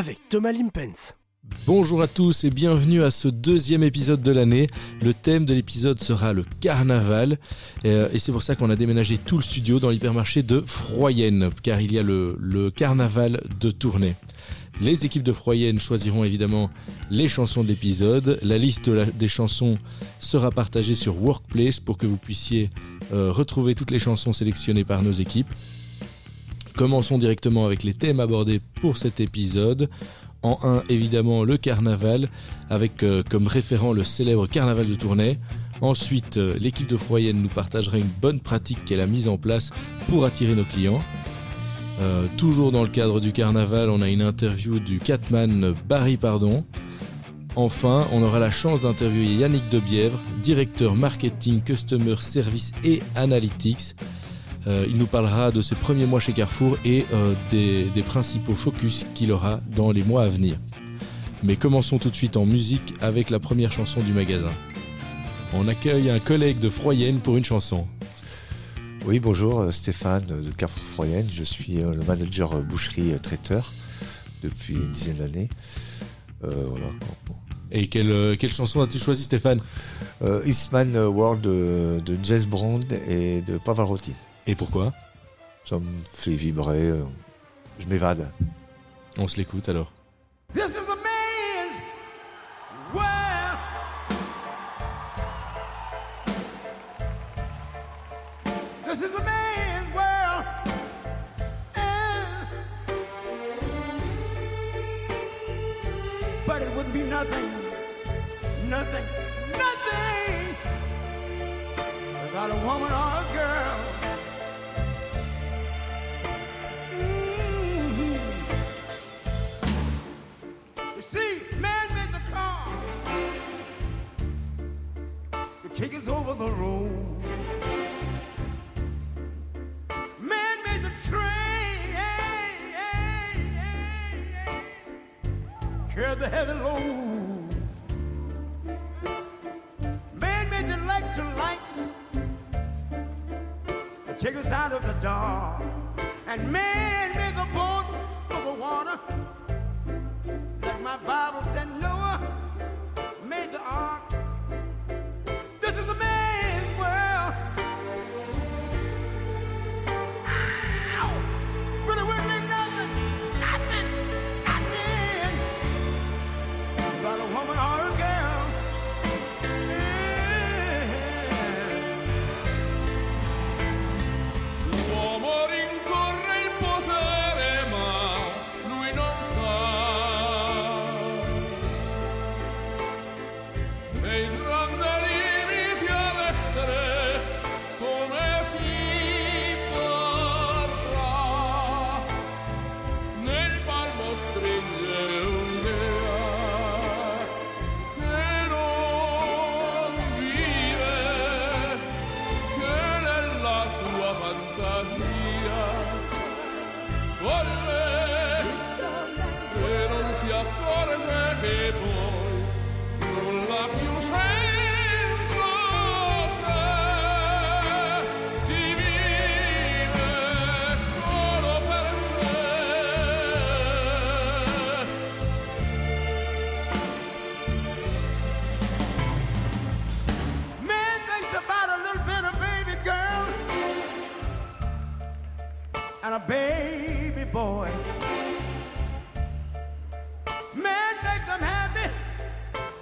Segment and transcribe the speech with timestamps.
[0.00, 1.14] avec Thomas Limpens.
[1.66, 4.66] Bonjour à tous et bienvenue à ce deuxième épisode de l'année.
[5.02, 7.38] Le thème de l'épisode sera le carnaval
[7.84, 11.50] euh, et c'est pour ça qu'on a déménagé tout le studio dans l'hypermarché de Froyenne
[11.62, 14.14] car il y a le, carnaval de tournée.
[14.80, 16.70] Les équipes de Froyenne choisiront évidemment
[17.10, 18.38] les chansons de l'épisode.
[18.42, 19.76] La liste des chansons
[20.18, 22.70] sera partagée sur Workplace pour que vous puissiez
[23.12, 25.52] euh, retrouver toutes les chansons sélectionnées par nos équipes.
[26.76, 29.88] Commençons directement avec les thèmes abordés pour cet épisode.
[30.42, 32.28] En 1, évidemment, le carnaval,
[32.70, 35.38] avec euh, comme référent le célèbre carnaval de Tournai.
[35.82, 39.70] Ensuite, euh, l'équipe de Froyenne nous partagera une bonne pratique qu'elle a mise en place
[40.08, 41.02] pour attirer nos clients.
[42.00, 46.64] Euh, toujours dans le cadre du carnaval, on a une interview du Catman Barry Pardon.
[47.56, 53.96] Enfin, on aura la chance d'interviewer Yannick Debièvre, directeur marketing, customer service et analytics.
[54.66, 58.54] Euh, il nous parlera de ses premiers mois chez Carrefour et euh, des, des principaux
[58.54, 60.56] focus qu'il aura dans les mois à venir.
[61.42, 64.50] Mais commençons tout de suite en musique avec la première chanson du magasin.
[65.54, 67.86] On accueille un collègue de Froyenne pour une chanson.
[69.06, 71.26] Oui, bonjour, euh, Stéphane de Carrefour Froyenne.
[71.30, 73.72] Je suis le manager boucherie traiteur
[74.42, 75.48] depuis une dizaine d'années.
[76.42, 76.86] voilà.
[77.72, 79.60] Et quelle, quelle chanson as-tu choisi, Stéphane?
[80.22, 84.12] Euh, Eastman World de, de Jazz Brown et de Pavarotti.
[84.46, 84.92] Et pourquoi
[85.64, 86.92] Ça me fait vibrer.
[87.78, 88.30] Je m'évade.
[89.18, 89.92] On se l'écoute alors.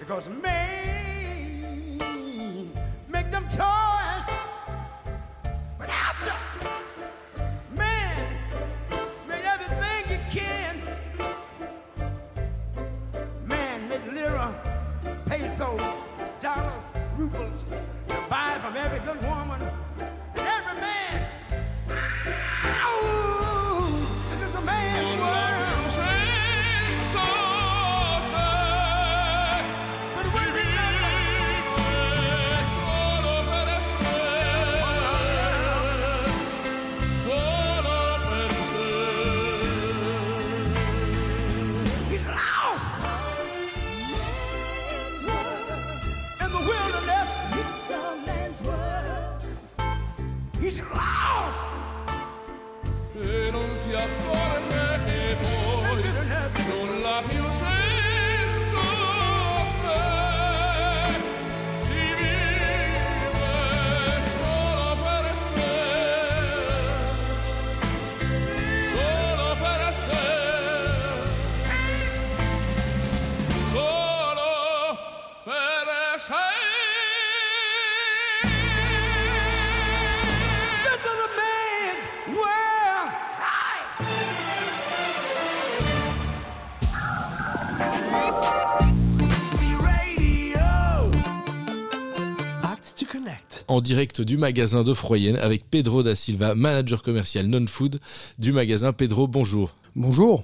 [0.08, 0.97] Because maybe.
[93.78, 98.00] En direct du magasin de Froyenne avec Pedro da Silva, manager commercial non-food
[98.40, 98.92] du magasin.
[98.92, 99.72] Pedro, bonjour.
[99.94, 100.42] Bonjour.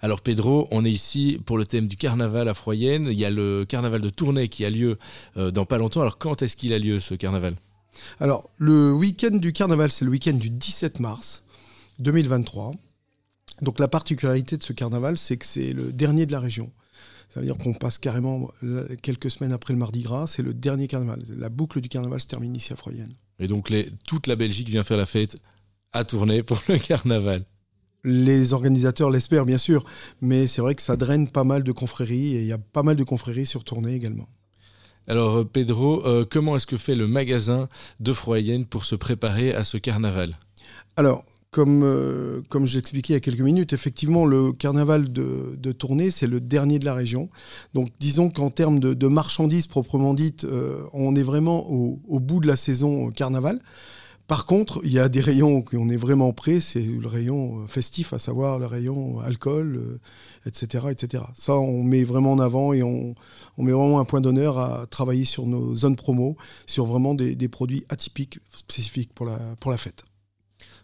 [0.00, 3.08] Alors Pedro, on est ici pour le thème du carnaval à Froyenne.
[3.10, 4.96] Il y a le carnaval de Tournai qui a lieu
[5.36, 6.00] euh, dans pas longtemps.
[6.00, 7.54] Alors quand est-ce qu'il a lieu ce carnaval?
[8.18, 11.44] Alors le week-end du carnaval, c'est le week-end du 17 mars
[11.98, 12.72] 2023.
[13.60, 16.70] Donc la particularité de ce carnaval, c'est que c'est le dernier de la région.
[17.32, 18.50] Ça veut dire qu'on passe carrément
[19.02, 21.20] quelques semaines après le Mardi Gras, c'est le dernier carnaval.
[21.28, 23.12] La boucle du carnaval se termine ici à Froyenne.
[23.38, 23.72] Et donc
[24.06, 25.36] toute la Belgique vient faire la fête
[25.92, 27.44] à Tournai pour le carnaval
[28.04, 29.84] les organisateurs l'espèrent bien sûr,
[30.20, 32.82] mais c'est vrai que ça draine pas mal de confréries et il y a pas
[32.82, 34.28] mal de confréries sur tournée également.
[35.06, 37.68] Alors euh, Pedro, euh, comment est-ce que fait le magasin
[38.00, 40.38] de Froyenne pour se préparer à ce carnaval?
[40.96, 45.72] Alors, comme, euh, comme j'expliquais il y a quelques minutes, effectivement, le carnaval de, de
[45.72, 47.28] Tournai, c'est le dernier de la région.
[47.74, 50.46] Donc, disons qu'en termes de, marchandises proprement dites,
[50.92, 53.60] on est vraiment au, au, bout de la saison carnaval.
[54.30, 57.64] Par contre, il y a des rayons où on est vraiment prêt, c'est le rayon
[57.64, 59.98] euh, festif, à savoir le rayon alcool,
[60.46, 61.24] etc., euh, etc.
[61.34, 63.16] Ça, on met vraiment en avant et on,
[63.58, 66.36] met vraiment un point d'honneur à travailler sur nos zones promo,
[66.66, 70.04] sur vraiment des, des produits atypiques, spécifiques pour la, pour la fête.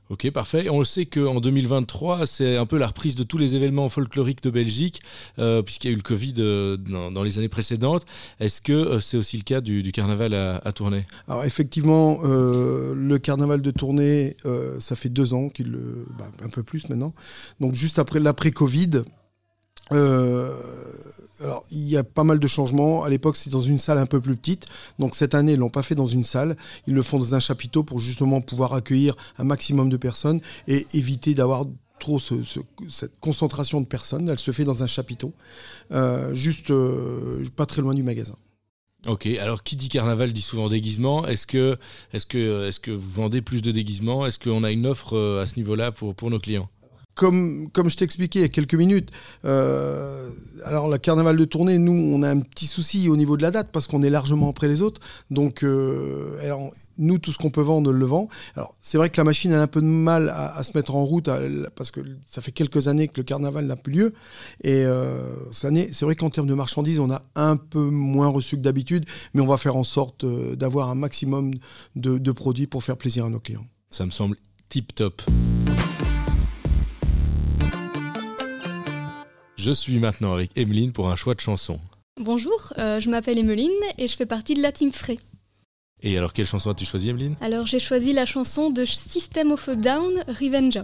[0.08, 0.69] Ok, parfait.
[0.70, 4.41] on le sait qu'en 2023, c'est un peu la reprise de tous les événements folkloriques
[4.41, 5.03] de Belgique,
[5.41, 8.05] euh, puisqu'il y a eu le Covid euh, dans, les années précédentes.
[8.38, 11.06] Est-ce que euh, c'est aussi le cas du, carnaval à, Tournai?
[11.26, 14.37] Alors effectivement, le carnaval de Tournai,
[14.79, 15.76] ça fait deux ans, qu'il,
[16.17, 17.12] bah, un peu plus maintenant.
[17.59, 19.02] Donc juste après l'après-Covid,
[19.93, 20.53] euh,
[21.41, 23.05] alors, il y a pas mal de changements.
[23.05, 24.67] À l'époque, c'est dans une salle un peu plus petite.
[24.99, 26.56] Donc, cette année, ils l'ont pas fait dans une salle.
[26.87, 30.87] Ils le font dans un chapiteau pour justement pouvoir accueillir un maximum de personnes et
[30.94, 31.67] éviter d'avoir
[31.99, 34.29] trop cette concentration de personnes.
[34.29, 35.33] Elle se fait dans un chapiteau,
[35.93, 38.37] euh, juste euh, pas très loin du magasin.
[39.06, 41.27] Ok, alors qui dit carnaval dit souvent déguisement.
[41.27, 41.79] Est-ce que,
[42.12, 44.27] est que, est que vous vendez plus de déguisements?
[44.27, 46.69] Est-ce qu'on a une offre à ce niveau-là pour, pour nos clients?
[47.17, 49.11] Comme, je t'expliquais il y a quelques minutes,
[49.47, 50.29] euh,
[50.65, 53.51] alors le carnaval de tournée, nous, on a un petit souci au niveau de la
[53.51, 55.01] date parce qu'on est largement après les autres.
[55.31, 56.37] Donc, euh,
[56.99, 58.29] nous, tout ce qu'on peut vendre, on le vend.
[58.55, 61.05] Alors, c'est vrai que la machine a un peu de mal à, se mettre en
[61.05, 61.31] route
[61.75, 64.15] parce que ça fait quelques années que le carnaval n'a plus lieu.
[64.62, 68.29] Et euh, cette année, c'est vrai qu'en termes de marchandises, on a un peu moins
[68.29, 71.55] reçu que d'habitude, mais on va faire en sorte d'avoir un maximum
[71.95, 73.67] de produits pour faire plaisir à nos clients.
[73.89, 74.37] Ça me semble
[74.69, 75.23] tip top.
[79.67, 81.81] Je suis maintenant avec Emeline pour un choix de chanson.
[82.21, 85.19] Bonjour, euh, je m'appelle Emeline et je fais partie de la team Frey.
[86.05, 87.35] Et alors, quelle chanson as-tu choisi, Emeline?
[87.41, 90.79] Alors, j'ai choisi la chanson de System of a Down, Revenge.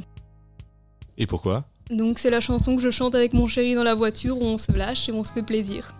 [1.16, 1.64] Et pourquoi?
[1.90, 4.59] Donc, c'est la chanson que je chante avec mon chéri dans la voiture où on
[4.59, 5.95] se lâche et on se fait plaisir.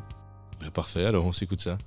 [0.61, 1.79] Bah, parfait, alors on s'écoute ça.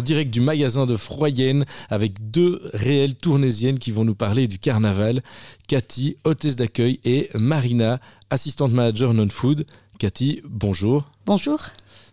[0.00, 4.58] En direct du magasin de Froyenne avec deux réelles tournésiennes qui vont nous parler du
[4.58, 5.22] carnaval.
[5.68, 9.66] Cathy, hôtesse d'accueil, et Marina, assistante manager non-food.
[9.98, 11.10] Cathy, bonjour.
[11.26, 11.60] Bonjour.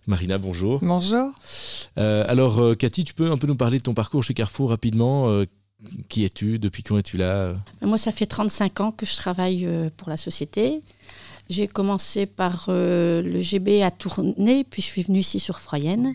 [0.05, 0.79] Marina, bonjour.
[0.81, 1.31] Bonjour.
[1.97, 4.71] Euh, alors, euh, Cathy, tu peux un peu nous parler de ton parcours chez Carrefour
[4.71, 5.45] rapidement euh,
[6.09, 9.65] Qui es-tu Depuis quand es-tu là Moi, ça fait 35 ans que je travaille
[9.95, 10.81] pour la société.
[11.49, 16.13] J'ai commencé par le GB à Tournai, puis je suis venue ici sur Froyenne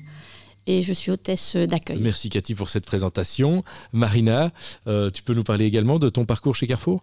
[0.66, 1.98] et je suis hôtesse d'accueil.
[2.00, 3.64] Merci Cathy pour cette présentation.
[3.92, 4.50] Marina,
[4.86, 7.02] tu peux nous parler également de ton parcours chez Carrefour?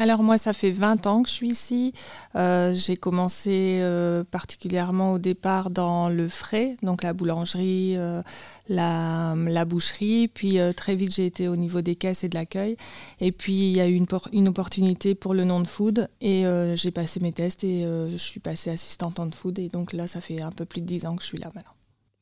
[0.00, 1.92] Alors moi, ça fait 20 ans que je suis ici.
[2.34, 8.22] Euh, j'ai commencé euh, particulièrement au départ dans le frais, donc la boulangerie, euh,
[8.70, 9.34] la,
[9.66, 10.28] boucherie.
[10.28, 12.78] Puis très vite, j'ai été au niveau des caisses et de l'accueil.
[13.20, 16.08] Et puis, il y a eu une, une opportunité pour le non-food.
[16.22, 16.44] Et
[16.76, 19.58] j'ai passé mes tests et je suis passée assistante en food.
[19.58, 21.50] Et donc là, ça fait un peu plus de 10 ans que je suis là
[21.54, 21.72] maintenant.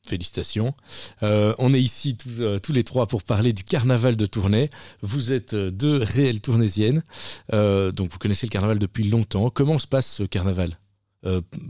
[0.09, 0.73] Félicitations.
[1.21, 4.71] Euh, on est ici euh, tous, les trois pour parler du carnaval de Tournai.
[5.03, 7.03] Vous êtes euh, deux réelles tournaisiennes,
[7.51, 9.51] donc vous connaissez le carnaval depuis longtemps.
[9.51, 10.79] Comment se passe ce carnaval?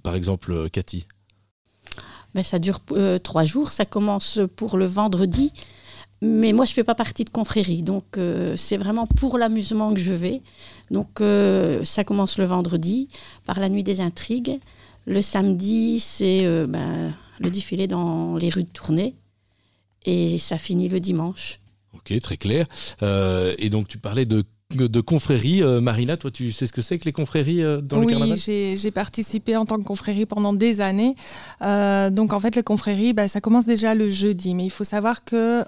[0.03, 1.05] Par exemple, Cathy?
[2.33, 2.79] Ben, Ça dure
[3.23, 3.71] trois jours.
[3.71, 5.51] Ça commence pour le vendredi.
[6.21, 7.81] Mais moi, je ne fais pas partie de confrérie.
[7.81, 8.17] Donc,
[8.55, 10.41] c'est vraiment pour l'amusement que je vais.
[10.91, 11.21] Donc,
[11.83, 13.09] ça commence le vendredi
[13.45, 14.59] par la nuit des intrigues.
[15.07, 19.15] Le samedi, c'est ben, le défilé dans les rues de Tournai.
[20.05, 21.59] Et ça finit le dimanche.
[21.93, 22.67] Ok, très clair.
[23.03, 24.43] Euh, et donc tu parlais de
[24.75, 25.63] de confrérie.
[25.63, 28.37] Euh, Marina, toi, tu sais ce que c'est que les confréries euh, dans le carnaval?
[28.47, 31.15] Oui, j'ai participé en tant que confrérie pendant des années.
[31.59, 34.53] donc, en fait, les confréries, bah, ça commence déjà le jeudi.
[34.53, 35.63] Mais il faut savoir que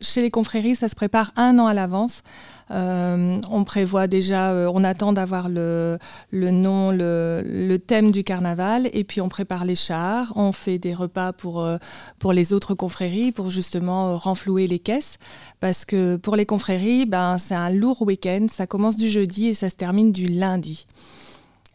[0.00, 2.22] chez les confréries, ça se prépare un an à l'avance.
[2.70, 5.98] Euh, on prévoit déjà, euh, on attend d'avoir le,
[6.32, 11.32] nom, le, thème du carnaval, et puis on prépare les chars, on fait des repas
[11.32, 11.76] pour, euh,
[12.18, 15.18] pour les autres confréries, pour justement renflouer les caisses.
[15.60, 19.54] Parce que pour les confréries, ben, c'est un lourd week-end, ça commence du jeudi et
[19.54, 20.86] ça se termine du lundi.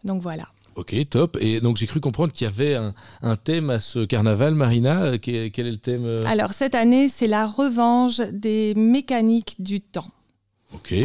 [0.03, 0.47] Donc voilà.
[0.75, 1.37] Ok, top.
[1.41, 2.75] Et donc j'ai cru comprendre qu'il y avait
[3.21, 5.17] un, thème à ce carnaval, Marina.
[5.17, 10.07] Quel est le thème Alors cette année, c'est la revanche des mécaniques du temps.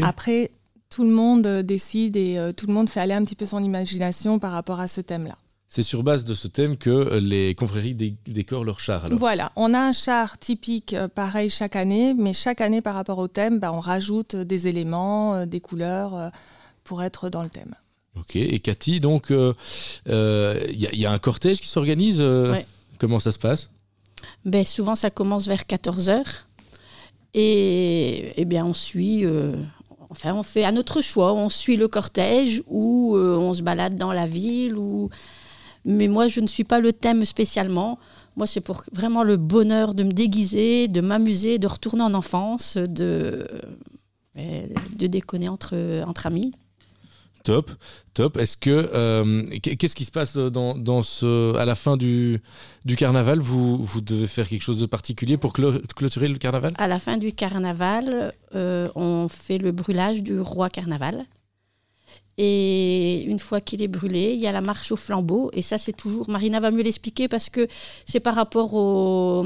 [0.02, 0.50] Après,
[0.90, 3.62] tout le monde décide et euh, tout le monde fait aller un petit peu son
[3.62, 5.37] imagination par rapport à ce thème-là.
[5.68, 9.08] C'est sur base de ce thème que les confréries décorent leur char.
[9.11, 13.18] Voilà, on a un char typique euh, pareil chaque année, mais chaque année par rapport
[13.18, 16.30] au thème, bah, on rajoute des éléments, euh, des couleurs
[16.85, 17.75] pour être dans le thème.
[18.16, 22.25] Ok, et Cathy, donc il y, a un cortège qui s'organise.
[22.99, 23.68] Comment ça se passe?
[24.46, 26.46] Ben, Souvent ça commence vers 14h
[27.38, 29.57] et, eh bien, on suit, euh,
[30.09, 31.35] enfin, on fait à notre choix.
[31.35, 34.75] On suit le cortège ou euh, on se balade dans la ville.
[34.76, 35.11] Ou...
[35.85, 37.99] Mais moi, je ne suis pas le thème spécialement.
[38.37, 42.78] Moi, c'est pour vraiment le bonheur de me déguiser, de m'amuser, de retourner en enfance,
[42.78, 43.47] de,
[44.38, 44.66] euh,
[44.97, 46.52] de déconner entre, entre amis.
[47.47, 47.71] Top,
[48.12, 48.38] top.
[48.38, 52.43] Est-ce que euh, qu'est-ce qui se passe dans, ce à la fin du,
[52.97, 53.38] carnaval?
[53.38, 56.75] Vous, vous devez faire quelque chose de particulier pour clôturer le carnaval?
[56.76, 61.25] À la fin du carnaval, euh, on fait le brûlage du roi carnaval.
[62.37, 65.50] Et une fois qu'il est brûlé, il y a la marche au flambeau.
[65.53, 66.29] Et ça, c'est toujours.
[66.29, 67.69] Marina va mieux l'expliquer parce que
[68.07, 69.45] c'est par rapport au,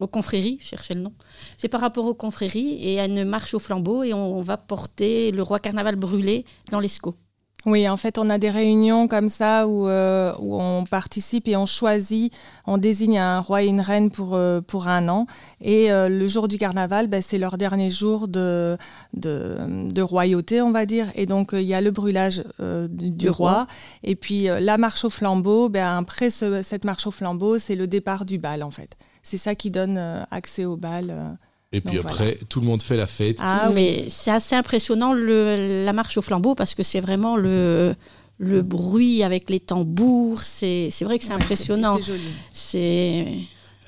[0.00, 1.12] aux confréries, je cherchais le nom.
[1.58, 5.30] C'est par rapport aux confréries et à une marche au flambeau et on, va porter
[5.30, 7.16] le roi carnaval brûlé dans l'ESCO.
[7.64, 11.56] Oui, en fait, on a des réunions comme ça où, euh, où, on participe et
[11.56, 12.32] on choisit,
[12.64, 15.26] on désigne un roi et une reine pour, euh, pour un an.
[15.60, 18.76] Et euh, le jour du carnaval, ben, c'est leur dernier jour de,
[19.14, 21.08] de, royauté, on va dire.
[21.16, 22.44] Et donc, il y a le brûlage
[22.88, 23.66] du, roi.
[24.04, 28.26] Et puis, la marche au flambeau, ben, après cette marche au flambeau, c'est le départ
[28.26, 28.96] du bal, en fait
[29.26, 31.10] c'est ça qui donne euh, accès au bal.
[31.10, 31.30] Euh.
[31.72, 33.38] Et puis après, tout le monde fait la fête.
[33.40, 37.96] Ah, mais c'est assez impressionnant le, la marche au flambeau parce que c'est vraiment le,
[38.38, 40.40] le bruit avec les tambours.
[40.42, 41.96] C'est vrai que c'est impressionnant.
[41.96, 42.30] C'est joli.
[42.52, 43.26] C'est.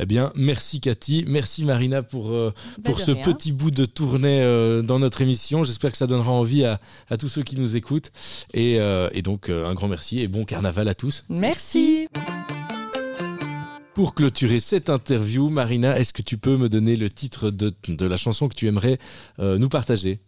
[0.01, 4.43] Eh bien, merci Cathy, merci Marina pour, euh, bah, pour ce petit bout de tournée
[4.85, 5.63] dans notre émission.
[5.63, 6.81] J'espère que ça donnera envie à,
[7.11, 8.11] à, tous ceux qui nous écoutent.
[8.55, 8.79] Et,
[9.13, 11.25] et donc, un grand merci et bon carnaval à tous.
[11.29, 12.09] Merci.
[13.99, 18.17] Pour clôturer cette interview, Marina, est-ce que tu peux me donner le titre de, la
[18.17, 18.97] chanson que tu aimerais
[19.41, 20.21] euh, nous partager?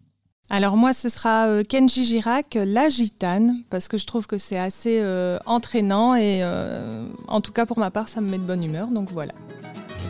[0.49, 4.59] Alors moi, ce sera euh, Kenji Girac, La Gitane, parce que je trouve que c'est
[4.59, 6.43] assez euh, entraînant et
[7.29, 9.35] en tout cas pour ma part, ça me met de bonne humeur, donc voilà.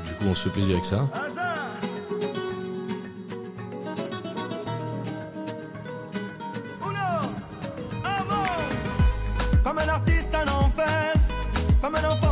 [0.07, 1.07] du coup, on se fait plaisir avec ça.
[9.63, 11.13] Comme un artiste en enfer,
[11.83, 12.30] comme un enfant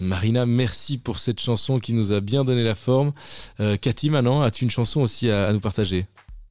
[0.00, 3.12] Marina, merci pour cette chanson qui nous a bien donné la forme.
[3.60, 6.06] Euh, Cathy, maintenant, as-tu une chanson aussi à, nous partager?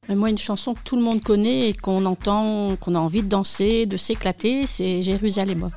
[0.08, 3.22] Euh, moi, une chanson que tout le monde connaît et qu'on entend, qu'on a envie
[3.22, 5.70] de danser, de s'éclater, c'est Jérusalem.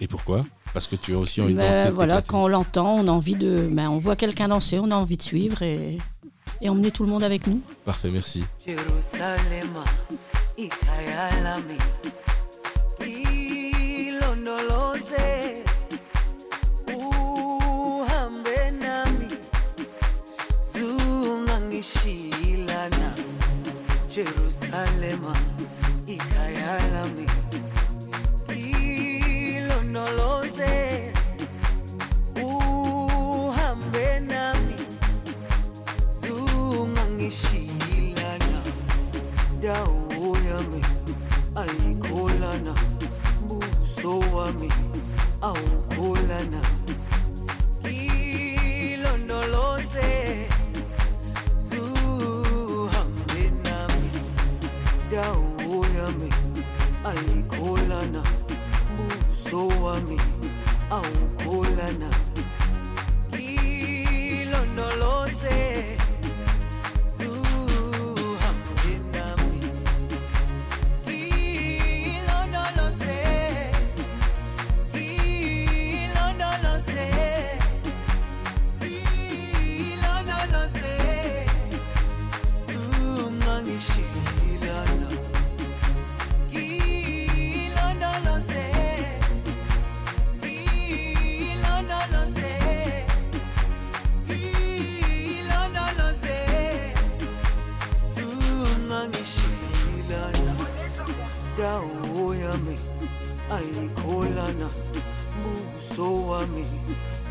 [0.00, 0.44] Et pourquoi?
[0.74, 1.90] Parce que tu as aussi envie de ben, danser.
[1.90, 3.68] Voilà, quand on l'entend, on a envie de.
[3.70, 5.98] Ben, on voit quelqu'un danser, on a envie de suivre et,
[6.60, 7.60] et emmener tout le monde avec nous.
[7.84, 8.42] Parfait, merci.
[24.72, 25.36] Jalema
[26.06, 27.26] ikayalami Jayalami.
[28.56, 31.12] Hilo no lo sé,
[32.42, 34.76] uhambe nami,
[36.08, 38.60] sungangishilana,
[39.60, 40.80] dawo yami,
[41.54, 42.74] alikolana,
[43.46, 44.68] buso wami,
[45.42, 46.60] awukolana.
[59.52, 60.20] so wami
[60.90, 62.10] awukholana
[104.52, 104.68] Bwana,
[105.40, 106.64] mbuso wami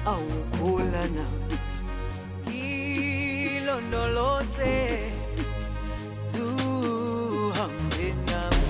[0.05, 1.25] awukholana.
[2.47, 4.73] Ngilondoloze
[6.31, 8.67] zuhambe nami.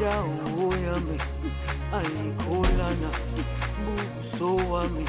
[0.00, 1.18] Dawo yami
[1.98, 3.10] ayikholana
[3.80, 5.04] mbuso wami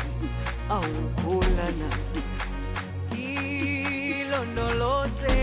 [0.69, 1.89] awukholana.
[3.13, 5.35] Ngilondoloze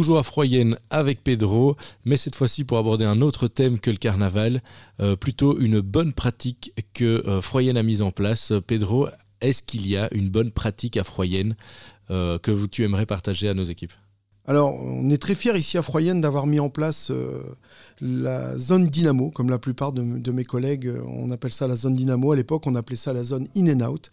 [0.00, 3.98] Toujours à Froyenne avec Pedro, mais cette fois-ci pour aborder un autre thème que le
[3.98, 4.62] carnaval,
[4.98, 8.50] euh, plutôt une bonne pratique que euh, Froyenne a mise en place.
[8.66, 9.08] Pedro,
[9.42, 11.54] est-ce qu'il y a une bonne pratique à Froyenne
[12.10, 13.92] euh, que tu aimerais partager à nos équipes?
[14.46, 17.12] Alors, on est très fiers ici à Froyenne d'avoir mis en place
[18.00, 21.94] la zone dynamo, comme la plupart de, de mes collègues, on appelle ça la zone
[21.94, 22.32] dynamo.
[22.32, 24.10] À l'époque, on appelait ça la zone in and out.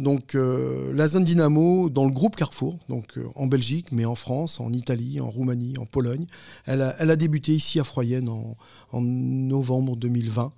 [0.00, 4.16] Donc, euh, la zone dynamo dans le groupe Carrefour, donc euh, en Belgique, mais en
[4.16, 6.26] France, en Italie, en Roumanie, en Pologne.
[6.66, 8.56] Elle a, débuté ici à Froyenne en,
[9.00, 10.52] novembre 2020,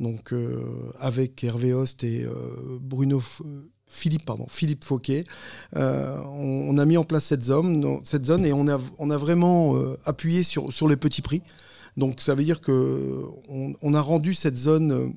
[0.00, 2.26] donc euh, avec Hervé Host et
[2.80, 3.22] Bruno.
[3.92, 5.24] Philippe, pardon, Philippe Fauquet.
[5.74, 8.00] On, a mis en place cette zone,
[8.44, 11.42] et on a, vraiment appuyé sur, les petits prix.
[11.96, 15.14] Donc ça veut dire que on, a rendu cette zone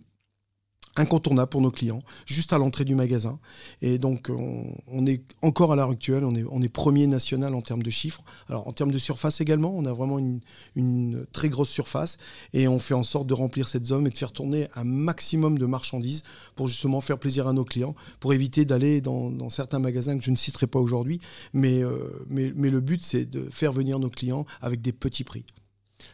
[0.96, 3.40] incontournable pour nos clients, juste à l'entrée du magasin.
[3.82, 7.90] Et donc on, est encore à l'heure actuelle, on est, premier national en termes de
[7.90, 8.24] chiffres.
[8.50, 12.18] Alors en termes de surface également, on a vraiment une, très grosse surface
[12.54, 15.58] et on fait en sorte de remplir cette zone et de faire tourner un maximum
[15.58, 16.24] de marchandises
[16.56, 20.32] pour justement faire plaisir à nos clients, pour éviter d'aller dans, certains magasins que je
[20.32, 21.20] ne citerai pas aujourd'hui.
[21.56, 25.46] Euh, mais le but, c'est de faire venir nos clients avec des petits prix.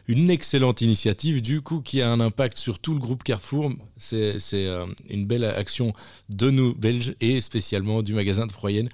[0.08, 3.72] Une excellente initiative, du coup, qui a un impact sur tout le groupe Carrefour.
[3.96, 5.92] C'est euh, une belle action
[6.28, 8.88] de nous, Belges, et spécialement du magasin de Froyenne.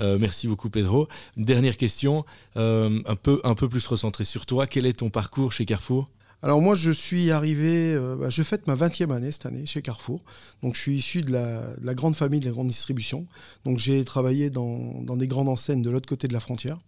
[0.00, 1.08] Euh, merci beaucoup, Pedro.
[1.36, 2.24] Une dernière question,
[2.56, 4.66] euh, un, peu, plus recentrée sur toi.
[4.66, 6.08] Quel est ton parcours chez Carrefour?
[6.42, 10.22] Alors moi, je suis arrivé, bah, je fête ma 20e année cette année chez Carrefour.
[10.62, 13.26] Donc je suis issu de la, de la grande famille de la grande distribution.
[13.64, 16.78] Donc j'ai travaillé dans des grandes enseignes de l'autre côté de la frontière.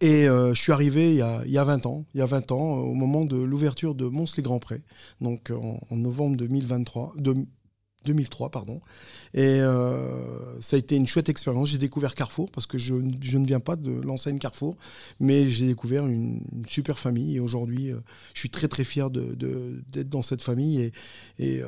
[0.00, 2.22] Et euh, je suis arrivé il y, a, il y a 20 ans, il y
[2.22, 4.82] a 20 ans, euh, au moment de l'ouverture de Mons-les-Grands-Prés,
[5.20, 7.34] donc euh, en, en novembre 2023, de-
[8.04, 8.80] 2003, pardon.
[9.32, 9.60] Et
[10.60, 11.70] ça a été une chouette expérience.
[11.70, 14.76] J'ai découvert Carrefour parce que je, je ne viens pas de l'enseigne Carrefour,
[15.20, 17.36] mais j'ai découvert une, super famille.
[17.36, 17.92] Et aujourd'hui,
[18.34, 20.92] je suis très très fier de- de- d'être dans cette famille
[21.38, 21.62] et,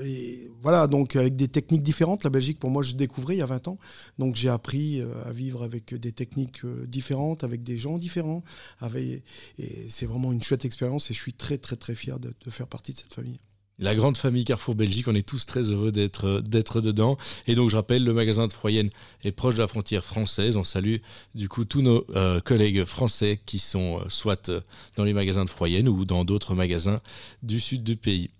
[0.00, 2.24] et voilà, donc avec des techniques différentes.
[2.24, 3.78] La Belgique, pour moi, je découvrais il y a 20 ans.
[4.18, 8.42] Donc j'ai appris euh, à vivre avec des techniques euh, différentes, avec des gens différents.
[8.80, 9.22] Avec,
[9.58, 12.66] et c'est vraiment une chouette expérience et je suis très, très, très fier de, faire
[12.66, 13.38] partie de cette famille.
[13.78, 17.16] La grande famille Carrefour Belgique, on est tous très heureux d'être d'être dedans.
[17.46, 18.90] Et donc je rappelle, le magasin de Froyenne
[19.24, 20.56] est proche de la frontière française.
[20.56, 20.96] On salue
[21.34, 24.60] du coup tous nos euh, collègues français qui sont euh, soit euh,
[24.96, 27.00] dans les magasins de Froyenne ou dans d'autres magasins
[27.42, 28.30] du sud du pays.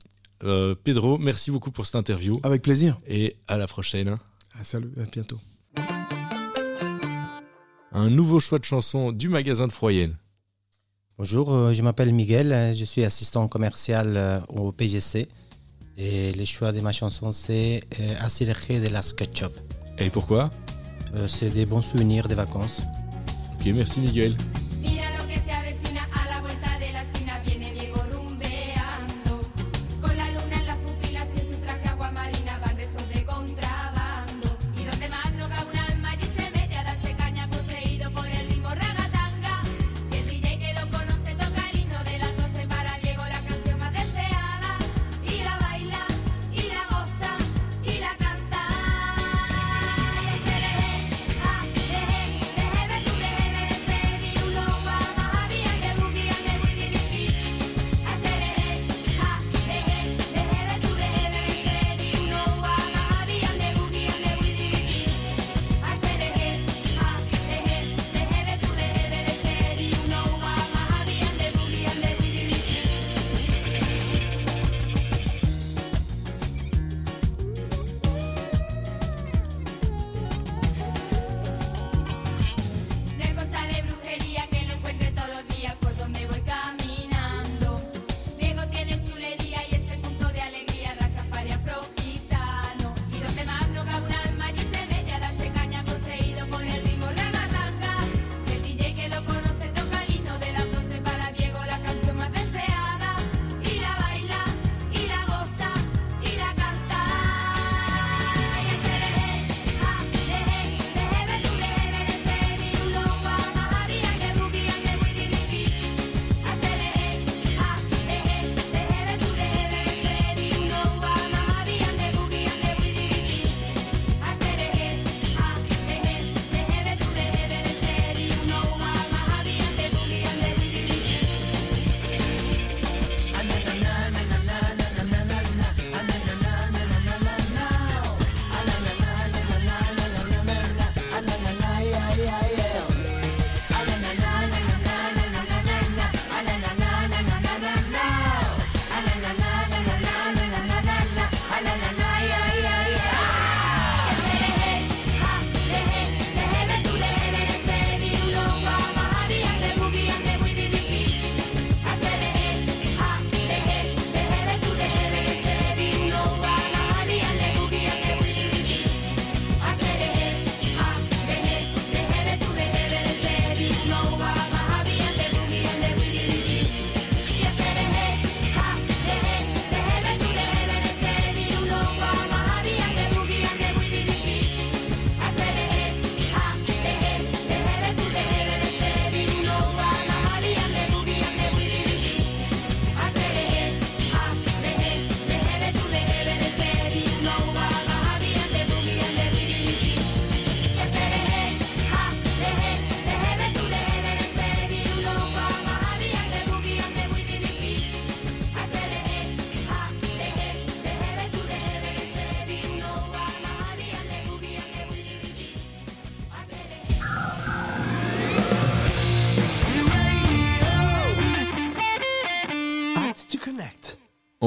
[0.44, 3.00] Euh, Pedro, merci beaucoup pour cette interview Avec plaisir.
[3.07, 4.18] et à la prochaine.
[4.59, 5.38] Ah, salut, à bientôt.
[7.92, 10.16] Un nouveau choix de chanson du magasin de Froyenne.
[11.18, 15.28] Bonjour, euh, je m'appelle Miguel, euh, je suis assistant commercial au PGC
[15.98, 17.83] et le choix de ma chanson c'est
[18.18, 19.52] Acireje de la SketchUp.
[19.98, 20.50] Et pourquoi?
[21.14, 22.81] Euh, c'est des bons souvenirs des vacances.
[23.55, 24.35] Ok, merci Miguel.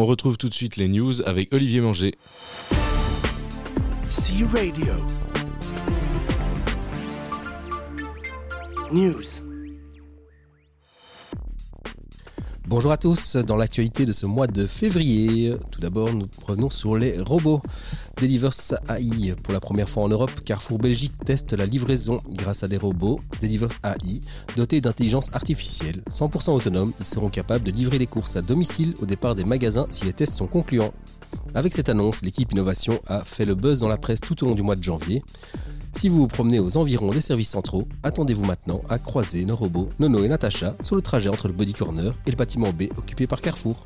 [0.06, 2.14] On retrouve tout de suite les news avec Olivier Manger.
[4.08, 4.94] C Radio.
[8.92, 9.24] News.
[12.68, 16.96] Bonjour à tous, dans l'actualité de ce mois de février, tout d'abord nous revenons sur
[16.96, 17.64] les robots.
[18.22, 18.54] Delivers
[18.90, 22.78] AI, pour la première fois en Europe, Carrefour Belgique teste la livraison grâce à des
[22.78, 24.22] robots Delivers AI
[24.56, 26.02] dotés d'intelligence artificielle.
[26.10, 29.88] 100% autonomes, ils seront capables de livrer les courses à domicile au départ des magasins
[29.92, 30.94] si les tests sont concluants.
[31.56, 34.56] Avec cette annonce, l'équipe innovation a fait le buzz dans la presse tout au long
[34.56, 35.22] du mois de janvier.
[35.94, 39.90] Si vous vous promenez aux environs des services centraux, attendez-vous maintenant à croiser nos robots
[40.00, 43.28] Nono et Natacha sur le trajet entre le Body Corner et le bâtiment B occupé
[43.28, 43.84] par Carrefour.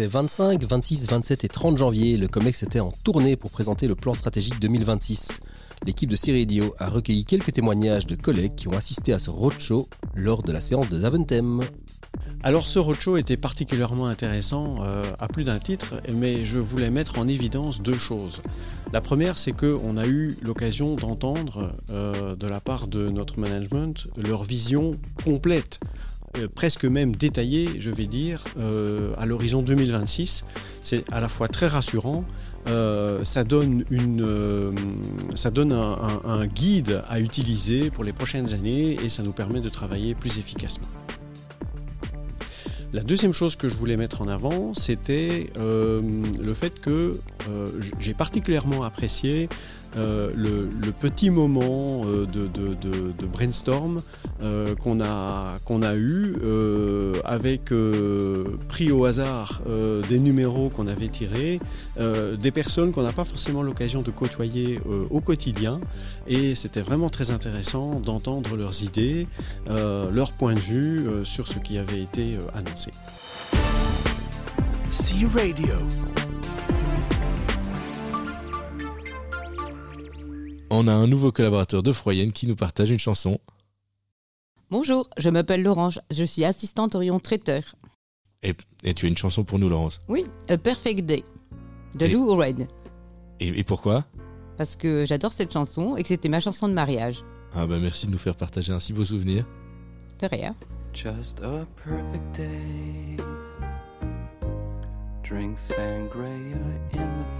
[0.00, 3.94] Ces 25, 26, 27 et 30 janvier, le COMEX était en tournée pour présenter le
[3.94, 5.42] plan stratégique 2026.
[5.84, 9.90] L'équipe de C-Radio a recueilli quelques témoignages de collègues qui ont assisté à ce roadshow
[10.14, 11.60] lors de la séance de Zaventem.
[12.42, 17.18] Alors ce roadshow était particulièrement intéressant euh, à plus d'un titre, mais je voulais mettre
[17.18, 18.40] en évidence deux choses.
[18.94, 24.08] La première, c'est qu'on a eu l'occasion d'entendre euh, de la part de notre management
[24.16, 25.78] leur vision complète,
[26.38, 30.44] euh, presque même détaillée, je vais dire, euh, à l'horizon 2026.
[30.80, 32.24] C'est à la fois très rassurant,
[32.68, 34.72] euh, ça donne, une,
[35.34, 39.68] ça donne un, guide à utiliser pour les prochaines années et ça nous permet de
[39.68, 40.86] travailler plus efficacement.
[42.92, 47.20] La deuxième chose que je voulais mettre en avant, c'était le fait que
[47.98, 49.48] j'ai particulièrement apprécié
[49.96, 54.02] euh, le, petit moment euh, de, brainstorm
[54.42, 56.36] euh, qu'on a, a eu
[57.24, 57.72] avec
[58.68, 59.62] pris au hasard
[60.08, 61.60] des numéros qu'on avait tirés,
[61.98, 64.80] des personnes qu'on n'a pas forcément l'occasion de côtoyer
[65.10, 65.80] au quotidien.
[66.26, 69.26] Et c'était vraiment très intéressant d'entendre leurs idées,
[69.68, 72.90] euh, leur point de vue sur ce qui avait été annoncé.
[74.90, 75.74] C Radio.
[80.70, 83.38] On a un nouveau collaborateur de Froyenne qui nous partage une chanson.
[84.70, 87.74] Bonjour, je m'appelle Laurence, je suis assistante Orion traiteur.
[88.42, 88.54] Et,
[88.84, 90.00] et tu as une chanson pour nous, Laurence.
[90.08, 91.24] Oui, A Perfect Day
[91.96, 92.68] de Et- Lou Reed.
[93.40, 94.04] Et, et pourquoi?
[94.56, 97.24] Parce que j'adore cette chanson et que c'était ma chanson de mariage.
[97.52, 99.44] Ah bah merci de nous faire partager ainsi vos souvenirs.
[100.20, 100.54] De rien.
[100.92, 103.16] Just a perfect day.
[105.24, 106.56] Drink sangria
[106.92, 107.24] in the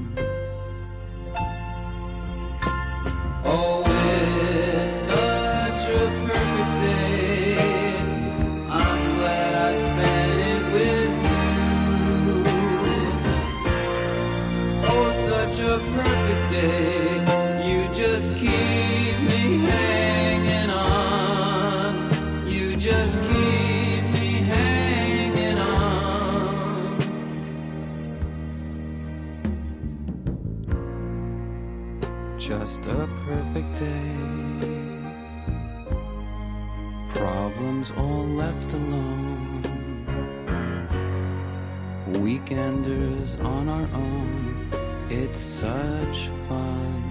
[43.41, 44.69] On our own.
[45.09, 47.03] It's such fun.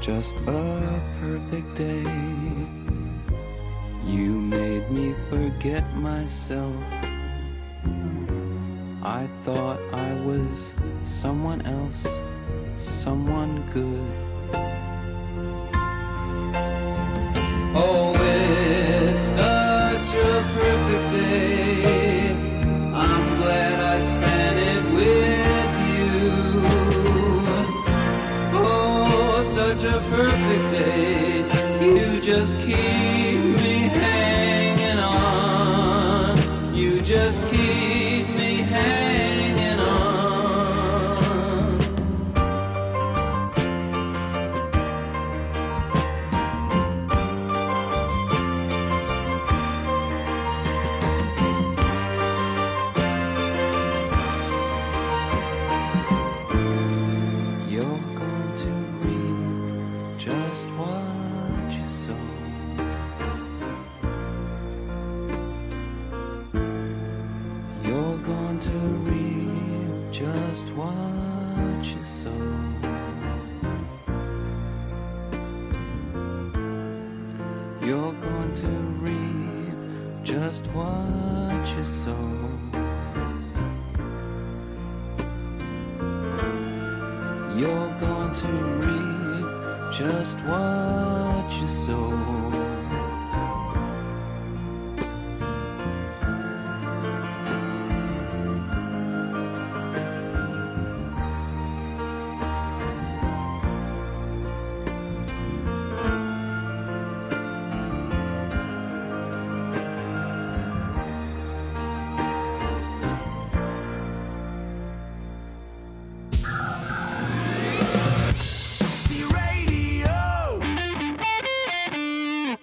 [0.00, 2.04] Just a perfect day.
[4.06, 7.11] You made me forget myself.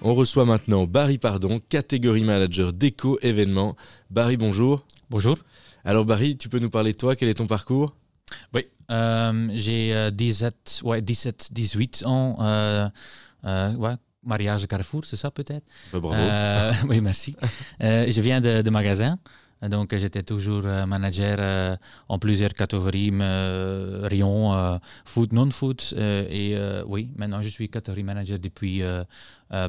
[0.10, 3.76] On reçoit maintenant Barry Pardon, catégorie manager déco événement.
[4.10, 4.84] Barry, bonjour.
[5.12, 5.38] Bonjour.
[5.86, 7.96] Alors Barry, tu peux nous parler de toi Quel est ton parcours?
[8.52, 12.38] Oui, euh, j'ai euh, 17, ouais, 17, 18 ans.
[12.42, 12.90] euh,
[13.46, 13.94] euh, ouais,
[14.24, 15.68] mariage Carrefour, c'est ça peut-être?
[15.94, 16.16] Bah, bravo.
[16.16, 17.36] Euh, oui, merci.
[17.84, 19.20] Euh, je viens de, de magasin.
[19.62, 21.76] Donc, j'étais toujours euh, manager euh,
[22.08, 25.82] en plusieurs catégories, euh, rayons, euh, food, non-food.
[25.94, 29.04] euh, et euh, oui, maintenant, je suis catégorie manager depuis euh,
[29.52, 29.68] euh,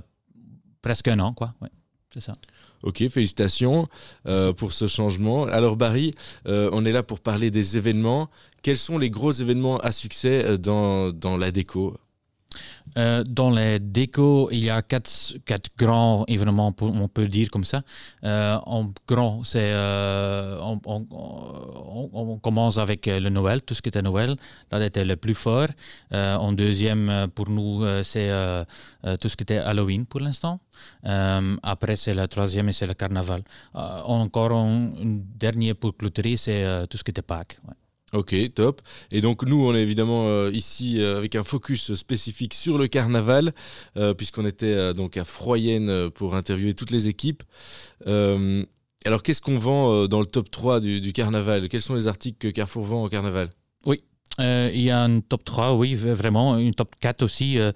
[0.83, 1.55] presque un an, quoi.
[1.61, 1.69] Ouais,
[2.13, 2.35] c'est ça.
[2.83, 3.89] Ok, félicitations
[4.27, 5.45] euh, pour ce changement.
[5.45, 6.13] Alors Barry,
[6.47, 8.31] euh, on est là pour parler des événements.
[8.63, 11.97] Quels sont les gros événements à succès euh, dans, dans la déco?
[12.99, 15.11] Euh, dans les décos, il y a quatre,
[15.45, 17.83] quatre grands événements, on peut dire comme ça.
[18.25, 24.37] Euh, en grand, c'est euh, on, commence avec le Noël, tout ce qui était Noël.
[24.71, 25.69] Là, c'était le plus fort.
[26.13, 28.31] En deuxième, pour nous, c'est
[29.21, 30.61] tout ce qui était Halloween pour l'instant.
[31.05, 33.43] Après, c'est le troisième et c'est le carnaval.
[33.75, 34.91] Encore un,
[35.39, 37.59] dernier pour clôturer, c'est tout ce qui était Pâques.
[38.13, 38.83] Ok, top.
[39.13, 42.89] Et donc nous, on est évidemment euh, ici euh, avec un focus spécifique sur le
[42.89, 43.53] carnaval,
[43.97, 47.43] euh, puisqu'on était donc à Froyenne pour interviewer toutes les équipes.
[49.07, 51.69] Alors qu'est-ce qu'on vend dans le top 3 du, du carnaval?
[51.69, 53.51] Quels sont les articles que Carrefour vend au carnaval?
[53.87, 54.03] Oui,
[54.41, 57.59] euh, il y a un top 3, oui, vraiment, une top 4 aussi.
[57.59, 57.73] euh,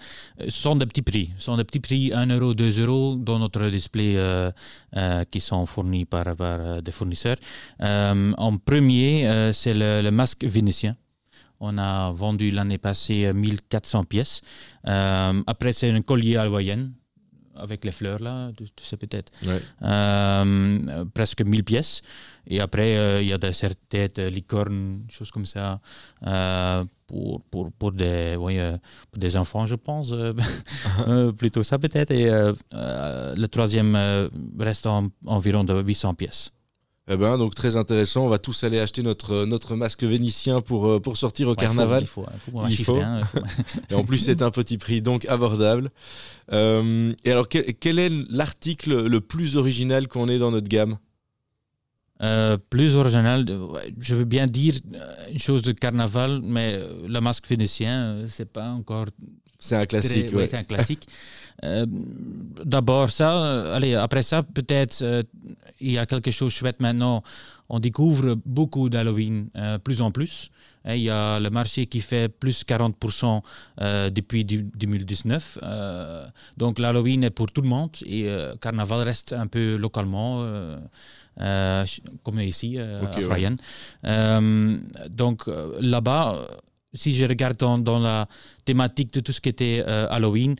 [0.48, 1.30] sont des petits prix.
[1.38, 4.50] Sont des petits prix 1 euro, 2 euros dans notre display euh,
[4.96, 7.36] euh, qui sont fournis par, par, des fournisseurs.
[7.80, 10.96] En premier, c'est le, le masque vénitien.
[11.60, 14.40] On a vendu l'année passée euh, 1400 pièces.
[14.84, 16.90] Après, c'est un collier hawaïen
[17.56, 19.30] avec les fleurs là, tu, tu sais peut-être.
[19.46, 19.60] Ouais.
[21.14, 22.02] Presque 1000 pièces.
[22.46, 25.80] Et après, euh, il y a des serre-têtes, euh, licornes, choses comme ça,
[26.26, 28.58] euh, pour, pour, pour, des, oui,
[29.10, 30.12] pour des enfants, je pense.
[31.38, 32.10] plutôt ça peut-être.
[32.10, 33.96] Et le troisième
[34.58, 36.50] reste en, environ de 800 pièces.
[37.06, 38.24] Eh ben, donc très intéressant.
[38.24, 41.60] On va tous aller acheter notre, notre masque vénitien pour, pour sortir au Ouais, il
[41.60, 42.02] faut, carnaval.
[42.02, 42.24] il faut,
[42.70, 43.20] il faut hein,
[43.90, 45.90] Et en plus, c'est un petit prix, donc abordable.
[46.52, 50.96] Euh, et alors, quel, quel est l'article le plus original qu'on ait dans notre gamme?
[52.22, 57.08] Euh, plus original, ouais, je veux bien dire euh, une chose de carnaval, mais euh,
[57.08, 59.06] le masque vénitien, euh, c'est pas encore.
[59.58, 60.42] C'est un classique, très- ouais.
[60.42, 61.06] ouais, c'est un classique.
[61.62, 61.86] Euh,
[62.64, 65.22] D'abord ça, euh, allez, après ça, peut-être euh,
[65.80, 67.22] il y a quelque chose de chouette maintenant.
[67.68, 70.50] On découvre beaucoup d'Halloween, euh, plus en plus.
[70.84, 73.40] Il y a le marché qui fait plus 40%
[73.80, 75.58] euh, depuis du- 2019.
[75.62, 76.26] Euh,
[76.58, 80.44] donc l'Halloween est pour tout le monde et euh, Carnaval reste un peu localement, euh,
[80.44, 80.78] euh,
[82.22, 83.50] comme ici euh, Ok, à ouais.
[84.04, 84.78] Euh,
[85.10, 86.46] donc euh, là-bas, euh,
[86.92, 88.28] si je regarde dans, dans la
[88.64, 90.54] thématique de tout ce qui était euh, Halloween,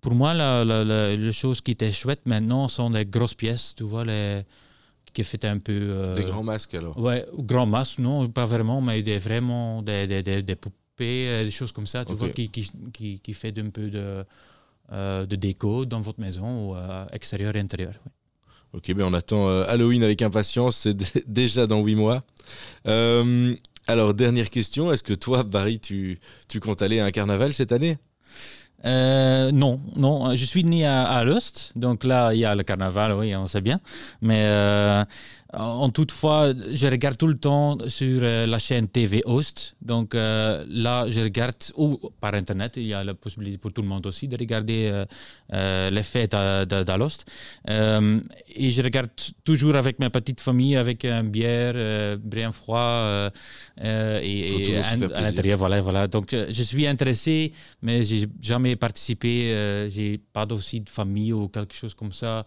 [0.00, 3.74] pour moi, la, la, la- les choses qui étaient chouettes maintenant sont les grosses pièces,
[3.76, 4.42] tu vois, les,
[5.12, 5.72] qui fait un peu...
[5.72, 9.82] euh, Des grands masques alors Ouais, ou grands masques, non, pas vraiment, mais des, vraiment
[9.82, 13.20] des, des, des, des poupées, euh, des choses comme ça, tu vois, qui, qui, qui,
[13.20, 14.24] qui fait un peu de,
[14.92, 17.94] euh, de déco dans votre maison ou euh, extérieur et intérieur.
[18.04, 18.12] ouais.
[18.72, 20.96] Ok, ben on attend euh, Halloween avec impatience, c'est
[21.28, 22.22] déjà dans 8 mois.
[22.86, 23.54] Euh,
[23.88, 26.20] alors, dernière question, est-ce que toi, Barry, tu,
[26.60, 27.98] comptes aller à un carnaval cette année?
[28.84, 32.62] Euh, non, non, je suis né à, à Alost, donc là, il y a le
[32.62, 33.80] carnaval, oui, on sait bien.
[34.22, 34.44] Mais
[35.52, 39.74] en toutefois, je regarde tout le temps sur euh, la chaîne TV Host.
[39.82, 43.82] Donc euh, là, je regarde, ou par Internet, il y a la possibilité pour tout
[43.82, 45.04] le monde aussi de regarder euh,
[45.52, 47.24] euh, les fêtes à- d'Alost.
[47.68, 49.10] Et je regarde
[49.44, 53.30] toujours avec ma petite famille, avec un bière, bien froid,
[53.82, 56.06] et, à- l'intérieur, voilà, voilà.
[56.06, 59.88] Donc, je suis intéressé, mais j'ai jamais participé.
[59.90, 62.44] j'ai pas aussi de famille ou quelque chose comme ça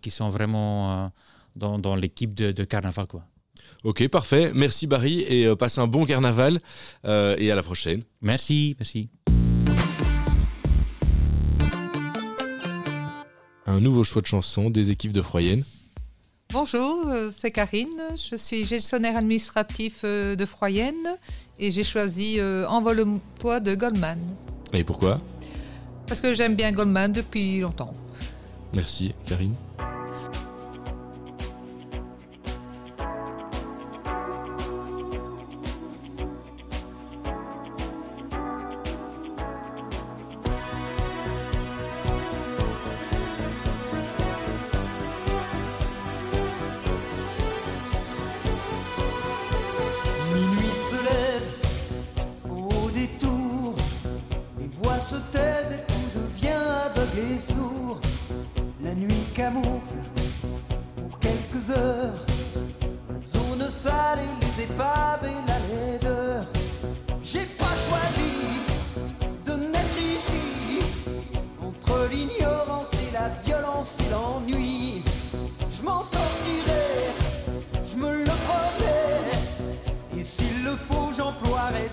[0.00, 1.10] qui sont vraiment
[1.58, 3.24] dans, dans l'équipe de, de carnaval, quoi.
[3.84, 4.50] Ok, parfait.
[4.54, 6.60] Merci Barry et euh, passe un bon carnaval
[7.04, 8.02] euh, et à la prochaine.
[8.20, 9.08] Merci, merci.
[13.66, 15.62] Un nouveau choix de chanson des équipes de Froyenne.
[16.50, 18.02] Bonjour, euh, c'est Karine.
[18.16, 21.16] Je suis gestionnaire administratif euh, de Froyenne
[21.58, 24.18] et j'ai choisi Envole-toi de Goldman.
[24.72, 25.20] Et pourquoi?
[26.06, 27.92] Parce que j'aime bien Goldman depuis longtemps.
[28.72, 29.54] Merci Karine.
[55.08, 57.98] Se taisent et tout devient aveugle et sourd.
[59.34, 60.02] camoufle
[60.96, 62.26] pour quelques heures.
[63.08, 66.44] La zone sale et les épaves et la laideur.
[67.22, 68.34] J'ai pas choisi
[69.46, 70.80] de naître ici.
[71.62, 75.02] Entre l'ignorance et la violence et l'ennui.
[75.70, 77.14] Je m'en sortirai,
[77.90, 80.18] je me le promets.
[80.18, 81.87] Et s'il le faut, j'emploierai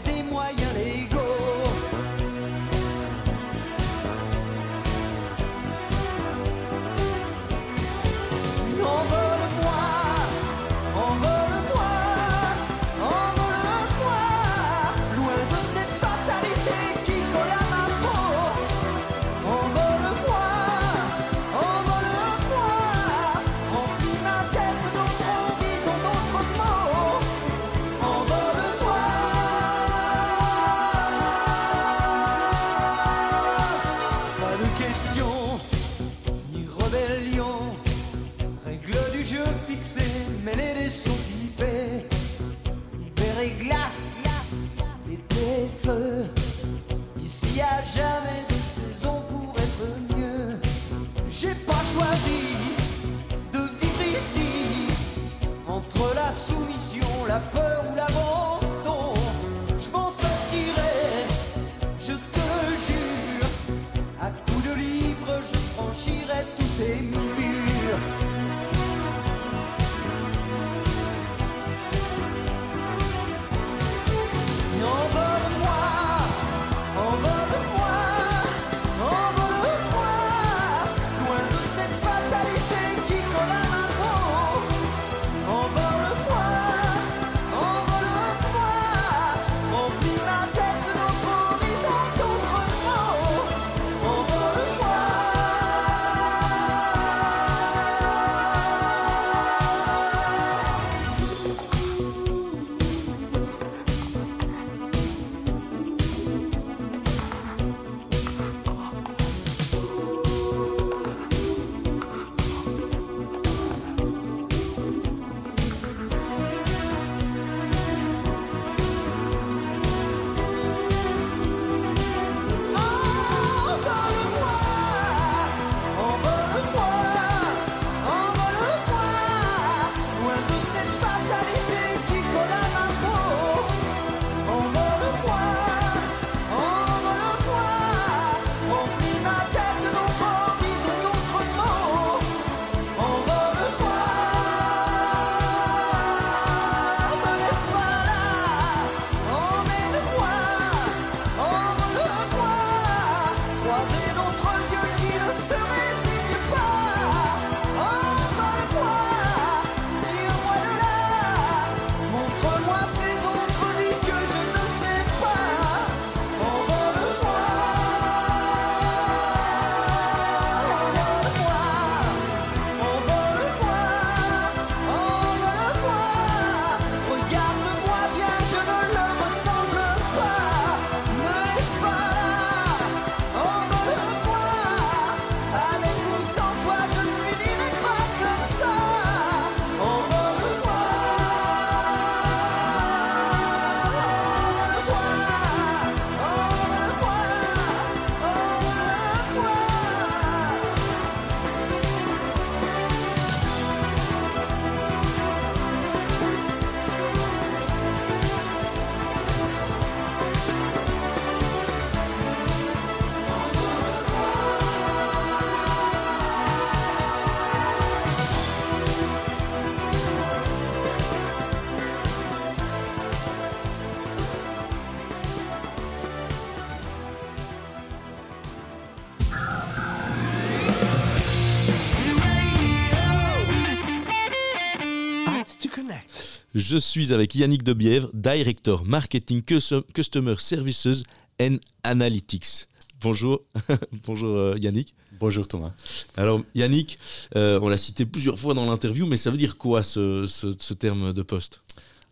[236.55, 241.03] Je suis avec Yannick Debièvre, Director Marketing Cus- Customer Services
[241.41, 242.67] and Analytics.
[243.01, 243.41] Bonjour,
[244.07, 244.95] bonjour euh, Yannick.
[245.19, 245.73] Bonjour Thomas.
[246.15, 246.97] Alors Yannick,
[247.35, 250.55] euh, on l'a cité plusieurs fois dans l'interview, mais ça veut dire quoi ce, ce-
[250.57, 251.61] ce terme de poste?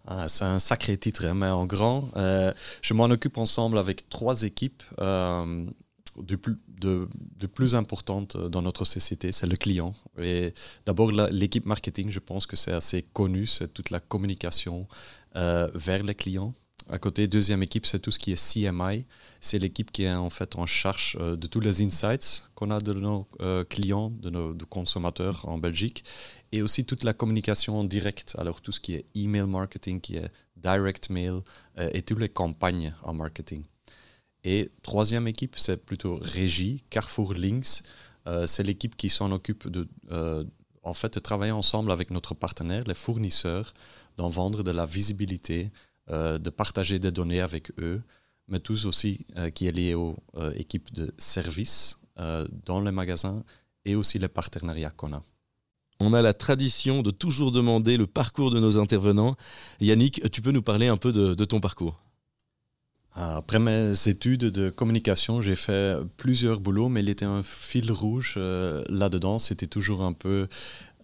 [0.05, 2.09] Ah, c'est un sacré titre, hein, mais en grand.
[2.17, 4.83] Euh, je m'en occupe ensemble avec trois équipes.
[4.99, 5.65] euh,
[6.21, 9.93] du plus, de, plus importantes dans notre société, c'est le client.
[10.17, 10.53] Et
[10.85, 14.87] d'abord, l'équipe marketing, je pense que c'est assez connu, c'est toute la communication
[15.35, 16.53] euh, vers les clients.
[16.89, 19.05] à côté, deuxième équipe, c'est tout ce qui est CMI.
[19.39, 22.79] C'est l'équipe qui est en fait en charge euh, de tous les insights qu'on a
[22.79, 26.03] de nos euh, clients, de nos consommateurs en Belgique,
[26.51, 28.35] et aussi toute la communication en direct.
[28.37, 31.41] Alors tout ce qui est email marketing, qui est direct mail,
[31.77, 33.63] et toutes les campagnes en marketing.
[34.43, 37.83] Et troisième équipe, c'est plutôt régie, Carrefour Links.
[38.27, 40.43] Euh, c'est l'équipe qui s'en occupe de, euh,
[40.83, 43.73] en fait, de travailler ensemble avec notre partenaire, les fournisseurs,
[44.17, 45.71] d'en vendre de la visibilité,
[46.09, 48.01] euh, de partager des données avec eux,
[48.49, 49.25] mais tous aussi
[49.55, 50.17] qui est lié aux
[50.55, 53.43] équipes de service euh, dans les magasins
[53.85, 55.21] et aussi les partenariats qu'on a.
[55.99, 59.35] On a la tradition de toujours demander le parcours de nos intervenants.
[59.79, 62.02] Yannick, tu peux nous parler un peu de ton parcours?
[63.15, 68.35] Après mes études de communication, j'ai fait plusieurs boulots, mais il était un fil rouge
[68.37, 69.37] euh, là-dedans.
[69.37, 70.47] C'était toujours un peu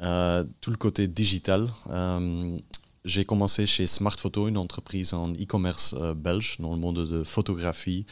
[0.02, 1.70] euh, tout le côté digital.
[1.90, 2.58] Euh,
[3.06, 8.06] j'ai commencé chez Smart Photo, une entreprise en e-commerce belge dans le monde de photographie,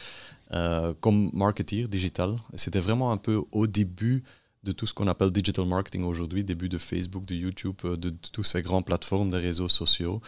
[1.00, 2.36] comme marketeer digital.
[2.54, 4.24] C'était vraiment un peu au début
[4.64, 8.10] de tout ce qu'on appelle digital marketing aujourd'hui, début de Facebook, de YouTube, euh, de,
[8.10, 10.20] toutes ces grandes plateformes de réseaux sociaux.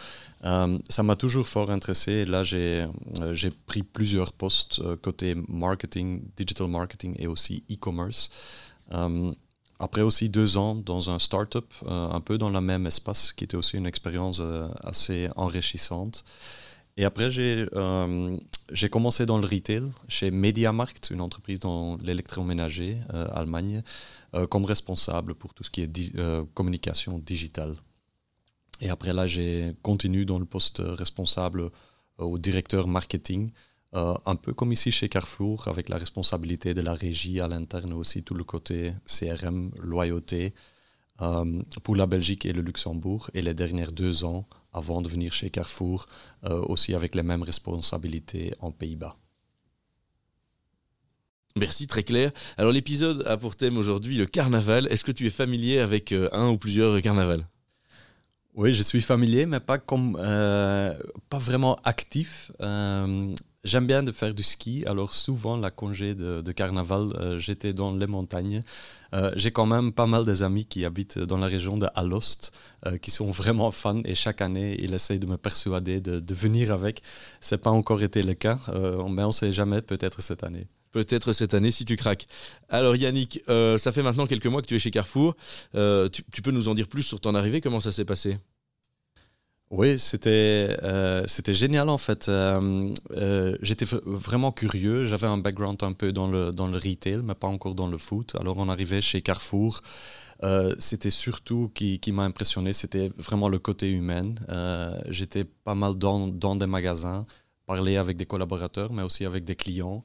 [0.45, 2.25] Euh, ça m'a toujours fort intéressé.
[2.25, 2.87] Là, j'ai
[3.19, 8.29] euh, j'ai pris plusieurs postes côté marketing, digital marketing et aussi e-commerce.
[9.79, 13.57] Après aussi deux ans dans un startup, un peu dans le même espace, qui était
[13.57, 14.41] aussi une expérience
[14.83, 16.23] assez enrichissante.
[16.97, 17.65] Et après, j'ai
[18.71, 23.83] j'ai commencé dans le retail chez MediaMarkt, une entreprise dans l'électroménager, euh, Allemagne,
[24.33, 27.75] euh, comme responsable pour tout ce qui est euh, communication digitale.
[28.79, 31.69] Et après là, j'ai continué dans le poste responsable euh,
[32.17, 33.51] au directeur marketing,
[33.93, 38.23] un peu comme ici chez Carrefour, avec la responsabilité de la régie à l'interne aussi,
[38.23, 40.53] tout le côté CRM, loyauté,
[41.83, 43.29] pour la Belgique et le Luxembourg.
[43.33, 46.05] Et les dernières deux ans, avant de venir chez Carrefour,
[46.43, 49.17] aussi avec les mêmes responsabilités en Pays-Bas.
[51.57, 52.31] Merci, très clair.
[52.57, 54.87] Alors l'épisode a pour thème aujourd'hui le carnaval.
[54.89, 57.45] Est-ce que tu es familier avec euh, un ou plusieurs carnavals?
[58.53, 60.97] Oui, je suis familier, mais pas comme euh,
[61.29, 62.51] pas vraiment actif.
[62.61, 63.33] Euh,
[63.63, 68.07] J'aime bien de faire du ski, alors souvent la congé de, carnaval, j'étais dans les
[68.07, 68.61] montagnes.
[69.35, 72.53] J'ai quand même pas mal des amis qui habitent dans la région de Alost,
[73.03, 76.71] qui sont vraiment fans et chaque année ils essayent de me persuader de, de venir
[76.71, 77.03] avec.
[77.39, 78.57] C'est pas encore été le cas,
[79.07, 80.65] mais on sait jamais, peut-être cette année.
[80.91, 82.27] Peut-être cette année si tu craques.
[82.69, 85.35] Alors Yannick, euh, ça fait maintenant quelques mois que tu es chez Carrefour.
[85.75, 88.37] Euh, tu, peux nous en dire plus sur ton arrivée Comment ça s'est passé?
[89.69, 92.29] Oui, c'était euh, c'était génial en fait.
[93.61, 95.05] J'étais vraiment curieux.
[95.05, 97.97] J'avais un background un peu dans le, dans le retail, mais pas encore dans le
[97.97, 98.35] foot.
[98.37, 99.81] Alors on arrivait chez Carrefour.
[100.79, 104.23] C'était surtout qui, qui m'a impressionné, c'était vraiment le côté humain.
[105.07, 107.25] J'étais pas mal dans, dans des magasins,
[107.65, 110.03] parler avec des collaborateurs, mais aussi avec des clients.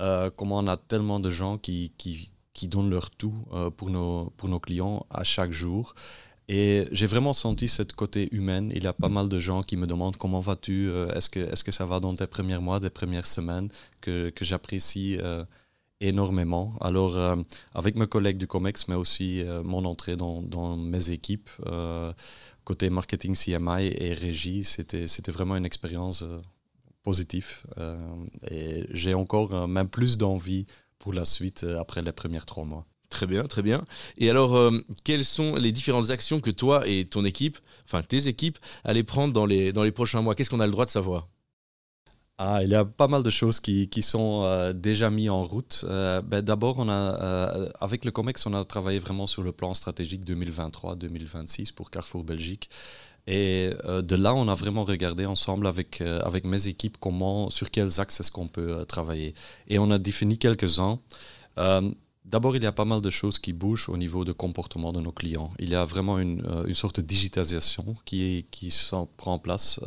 [0.00, 3.90] Euh, comment on a tellement de gens qui, qui, qui donnent leur tout euh, pour,
[3.90, 5.94] nos, pour nos clients à chaque jour.
[6.48, 8.70] Et j'ai vraiment senti ce côté humain.
[8.70, 11.40] Il y a pas mal de gens qui me demandent comment vas-tu, euh, est-ce que,
[11.40, 13.68] est que ça va dans tes premiers mois, tes premières semaines,
[14.00, 15.18] que, que j'apprécie
[16.00, 16.74] énormément.
[16.80, 17.18] Alors,
[17.74, 21.50] avec mes collègues du COMEX, mais aussi mon entrée dans, dans mes équipes,
[22.64, 26.24] côté marketing CMI et régie, c'était vraiment une expérience
[27.02, 27.62] positive.
[27.78, 27.96] Euh,
[28.50, 30.66] et j'ai encore euh, même plus d'envie
[30.98, 32.86] pour la suite euh, après les premiers trois mois.
[33.10, 33.84] Très bien, très bien.
[34.18, 38.28] Et alors, euh, quelles sont les différentes actions que toi et ton équipe, enfin tes
[38.28, 40.34] équipes, allez prendre dans les, dans les prochains mois?
[40.34, 41.28] Qu'est-ce qu'on a le droit de savoir?
[42.40, 45.42] Ah, il y a pas mal de choses qui, qui sont euh, déjà mises en
[45.42, 45.84] route.
[45.88, 49.74] Euh, ben, D'abord, on a, avec le COMEX, on a travaillé vraiment sur le plan
[49.74, 52.70] stratégique 2023-2026 pour Carrefour Belgique.
[53.30, 57.50] Et euh, de là, on a vraiment regardé ensemble avec, euh, avec mes équipes comment,
[57.50, 59.34] sur quels axes est-ce qu'on peut euh, travailler.
[59.68, 60.98] Et on a défini quelques-uns.
[62.24, 65.00] D'abord, il y a pas mal de choses qui bougent au niveau de comportement de
[65.00, 65.50] nos clients.
[65.58, 68.70] Il y a vraiment une, une sorte de digitalisation qui, qui
[69.16, 69.80] prend en place.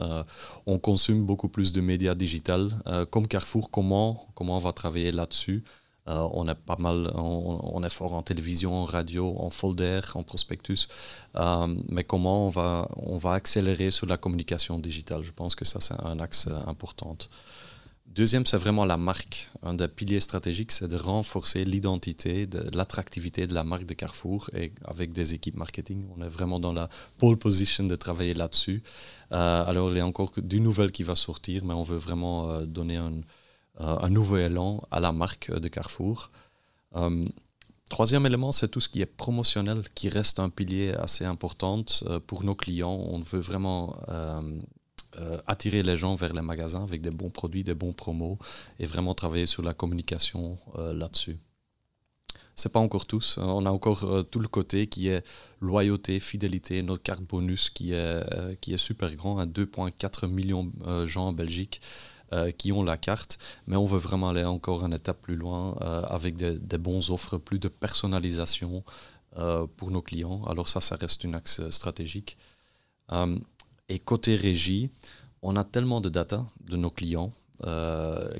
[0.65, 2.71] On consomme beaucoup plus de médias digitales.
[3.11, 5.63] Comme Carrefour, comment, comment on va travailler là-dessus?
[6.07, 10.23] Euh, On est pas mal, on, est fort en télévision, en radio, en folder, en
[10.23, 10.87] prospectus.
[11.35, 15.23] Euh, mais comment on va, on va accélérer sur la communication digitale?
[15.23, 17.17] Je pense que ça, c'est un axe euh, important.
[18.07, 19.49] Deuxième, c'est vraiment la marque.
[19.63, 24.49] Un des piliers stratégiques, c'est de renforcer l'identité, de l'attractivité de la marque de Carrefour.
[24.53, 26.89] Et avec des équipes marketing, on est vraiment dans la
[27.19, 28.83] pole position de travailler là-dessus.
[29.29, 32.97] Alors, il y a encore du nouvel qui va sortir, mais on veut vraiment donner
[32.97, 33.21] un,
[33.81, 36.31] un nouveau élan à la marque de Carrefour.
[36.95, 37.25] Euh,
[37.91, 42.21] Troisième élément, c'est tout ce qui est promotionnel, qui reste un pilier assez important euh,
[42.25, 42.97] pour nos clients.
[43.09, 44.41] On veut vraiment euh,
[45.17, 48.39] euh, attirer les gens vers les magasins avec des bons produits, des bons promos
[48.79, 51.37] et vraiment travailler sur la communication euh, là-dessus.
[52.55, 53.39] C'est pas encore tous.
[53.39, 55.25] On a encore euh, tout le côté qui est
[55.59, 60.65] loyauté, fidélité, notre carte bonus qui est, euh, qui est super grand, à 2,4 millions
[60.65, 61.81] de euh, gens en Belgique
[62.33, 65.75] euh, qui ont la carte, mais on veut vraiment aller encore une étape plus loin
[65.81, 68.83] euh, avec des, des bons offres, plus de personnalisation
[69.37, 70.43] euh, pour nos clients.
[70.45, 72.37] Alors ça, ça reste un axe stratégique.
[73.89, 74.89] Et côté régie,
[75.41, 77.33] on a tellement de data de nos clients,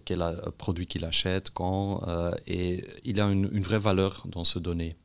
[0.05, 0.23] quel
[0.57, 2.01] produit qu'il achète, quand,
[2.47, 4.95] et il a une, une vraie valeur dans ce données.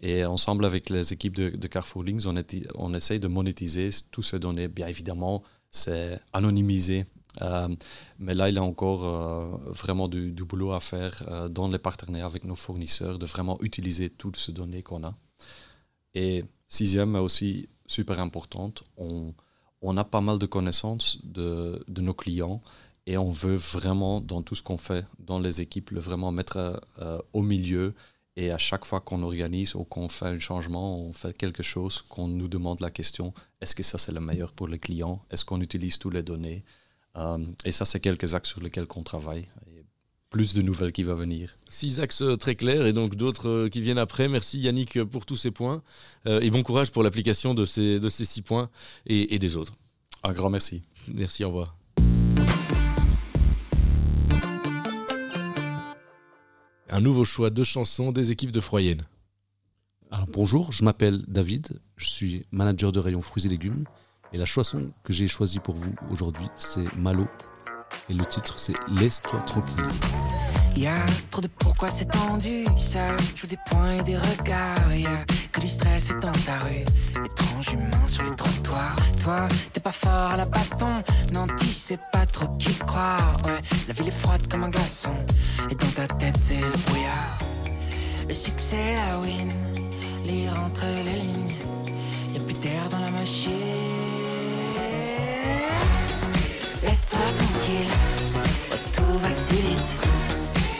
[0.00, 3.90] Et ensemble avec les équipes de, de Carrefour Links, on, est- on essaye de monétiser
[4.12, 4.68] toutes ces données.
[4.68, 7.04] Bien évidemment, c'est anonymisé.
[7.42, 7.68] Euh,
[8.18, 11.78] mais là, il y a encore euh, vraiment du, boulot à faire euh, dans les
[11.78, 15.14] partenariats avec nos fournisseurs, de vraiment utiliser toutes ces données qu'on a.
[16.14, 19.34] Et sixième, mais aussi super importante, on,
[19.82, 22.60] on a pas mal de connaissances de, de nos clients
[23.06, 26.80] et on veut vraiment, dans tout ce qu'on fait dans les équipes, le vraiment mettre
[27.32, 27.94] au milieu.
[28.36, 32.02] Et à chaque fois qu'on organise ou qu'on fait un changement, on fait quelque chose,
[32.02, 35.44] qu'on nous demande la question, est-ce que ça c'est le meilleur pour le client Est-ce
[35.44, 36.64] qu'on utilise toutes les données?
[37.64, 39.48] Et ça, c'est quelques axes sur lesquels on travaille.
[39.66, 39.84] Et
[40.30, 41.56] plus de nouvelles qui vont venir.
[41.68, 44.28] Six axes euh, très clairs et donc d'autres euh, qui viennent après.
[44.28, 45.82] Merci Yannick euh, pour tous ces points
[46.26, 48.70] Euh, et bon courage pour l'application de ces, de ces six points
[49.06, 49.74] et, et des autres.
[50.22, 50.82] Un grand merci.
[51.08, 51.76] Merci, au revoir.
[56.90, 59.02] Un nouveau choix de chansons des équipes de Froyenne.
[60.12, 63.84] Alors bonjour, je m'appelle David, je suis manager de rayon fruits et légumes
[64.32, 67.26] et la chanson que j'ai choisie pour vous aujourd'hui c'est Malo
[68.08, 69.88] et le titre c'est Laisse-toi tranquille.
[70.76, 74.94] Y a trop de pourquoi c'est tendu, ça joue des points et des regards.
[74.94, 76.84] Y a que du stress et dans ta rue,
[77.24, 78.96] étrange humain sur les trottoirs.
[79.22, 81.02] Toi, t'es pas fort à la baston,
[81.32, 83.36] non, tu sais pas trop qui croire.
[83.44, 85.14] Ouais, la ville est froide comme un glaçon,
[85.68, 87.38] et dans ta tête c'est le brouillard.
[88.28, 89.52] Le succès, la win,
[90.24, 91.56] lire entre les lignes,
[92.32, 94.19] y a plus d'air dans la machine.
[96.82, 97.92] Laisse-toi tranquille,
[98.72, 99.90] oh, tout va si vite.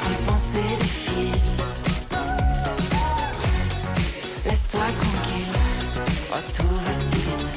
[0.01, 1.43] Quand les pensées défilent.
[4.47, 5.55] Laisse-toi tranquille,
[6.33, 7.51] oh, tout va si vite.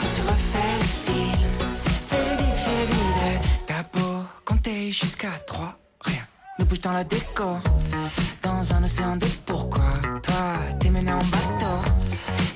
[0.00, 1.48] Quand tu refais le film,
[2.08, 3.40] fais vite, fais vite.
[3.66, 6.22] T'as beau compter jusqu'à trois, rien
[6.58, 7.58] ne bouge dans la déco.
[8.42, 9.90] Dans un océan de pourquoi,
[10.22, 11.78] toi, t'es mené en bateau.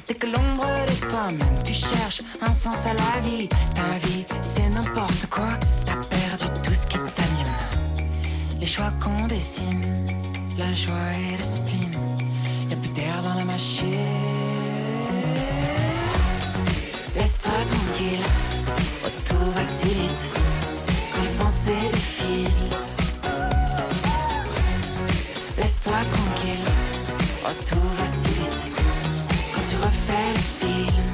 [0.08, 3.48] Dès que l'ombre de toi-même, tu cherches un sens à la vie.
[3.74, 5.48] Ta vie, c'est n'importe quoi.
[5.86, 7.54] T'as perdu tout ce qui t'anime.
[8.60, 10.06] Les choix qu'on dessine,
[10.58, 11.96] la joie et le spleen.
[12.68, 13.86] Y'a plus d'air dans la machine.
[17.16, 18.26] Laisse-toi tranquille,
[19.04, 20.24] oh, tout va si vite.
[21.12, 22.48] Quand les pensées défilent.
[25.58, 26.66] Laisse-toi tranquille,
[27.46, 28.62] oh, tout va si vite.
[29.54, 31.11] Quand tu refais le film,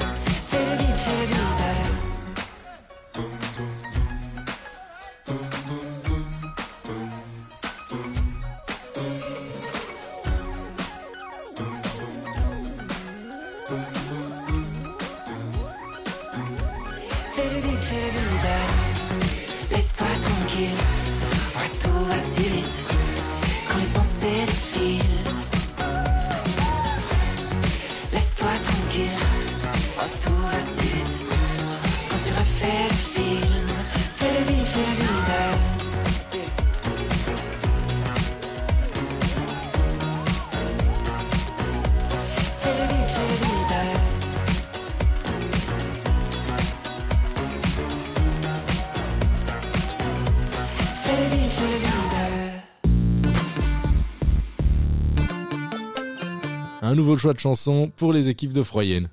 [57.09, 59.09] nouveau choix de chanson pour les équipes de Froyenne.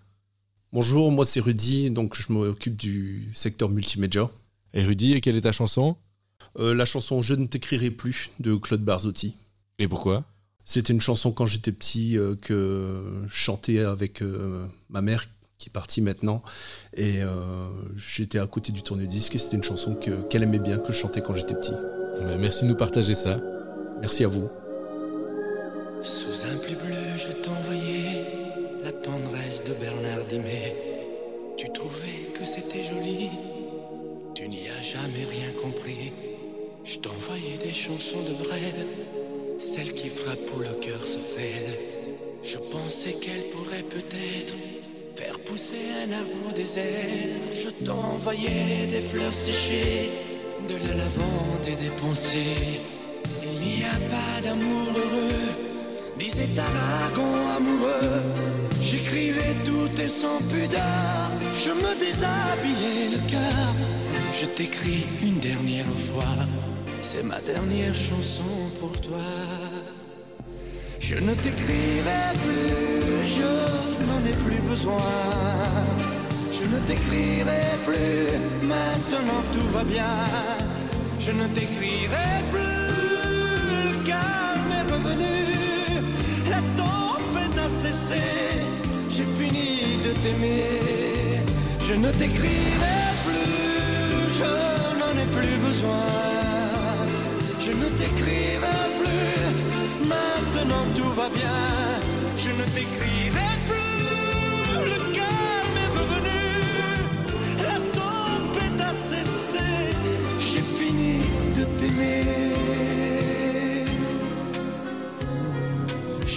[0.73, 4.29] Bonjour, moi c'est Rudy, donc je m'occupe du secteur multimédia.
[4.73, 5.95] Et Rudy, et quelle est ta chanson?
[6.59, 9.35] Euh, La chanson Je ne t'écrirai plus de Claude Barzotti.
[9.79, 10.25] Et pourquoi?
[10.65, 15.25] C'était une chanson quand j'étais petit euh, que je chantais avec euh, ma mère
[15.57, 16.43] qui est partie maintenant.
[16.97, 17.19] Et
[17.95, 20.97] j'étais à côté du tourne-disque et c'était une chanson que- qu'elle aimait bien, que je
[20.97, 21.71] chantais quand j'étais petit.
[22.19, 23.39] Ben, Merci de nous partager ça.
[24.01, 24.49] Merci à vous.
[26.05, 28.25] Sous un plus bleu, je t'envoyais
[28.83, 30.75] la tendresse de Bernard Dimet.
[31.57, 33.29] Tu trouvais que c'était joli,
[34.35, 36.13] tu n'y as jamais rien compris.
[36.83, 38.85] Je t'envoyais des chansons de Brel,
[39.57, 41.79] celles qui frappent où le cœur se fêle.
[42.43, 44.53] Je pensais qu'elles pourraient peut-être
[45.15, 46.83] Faire pousser un arbre au désert,
[47.53, 50.11] je t'envoyais des fleurs séchées,
[50.67, 52.81] de la lavande et des pensées.
[53.41, 54.84] Il n'y a pas d'amour
[56.35, 58.23] disait Aragon amoureux.
[58.81, 61.31] J'écrivais tout et sans pudeur,
[61.63, 63.73] je me déshabillais le cœur.
[64.39, 66.35] Je t'écris une dernière fois,
[67.01, 69.27] c'est ma dernière chanson pour toi.
[70.99, 73.51] Je ne t'écrirai plus, je
[74.07, 74.97] n'en ai plus besoin.
[76.51, 80.15] Je ne t'écrirai plus, maintenant tout va bien.
[81.19, 82.85] Je ne t'écrirai plus,
[83.85, 84.05] le
[89.09, 91.41] j'ai fini de t'aimer.
[91.79, 94.51] Je ne t'écrirai plus, je
[94.99, 96.07] n'en ai plus besoin.
[97.65, 101.59] Je ne t'écrirai plus, maintenant tout va bien.
[102.37, 103.34] Je ne t'écrirai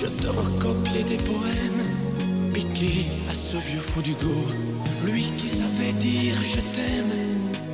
[0.00, 4.44] Je te recopiais des poèmes piqués à ce vieux fou d'Hugo.
[5.04, 7.14] Lui qui savait dire je t'aime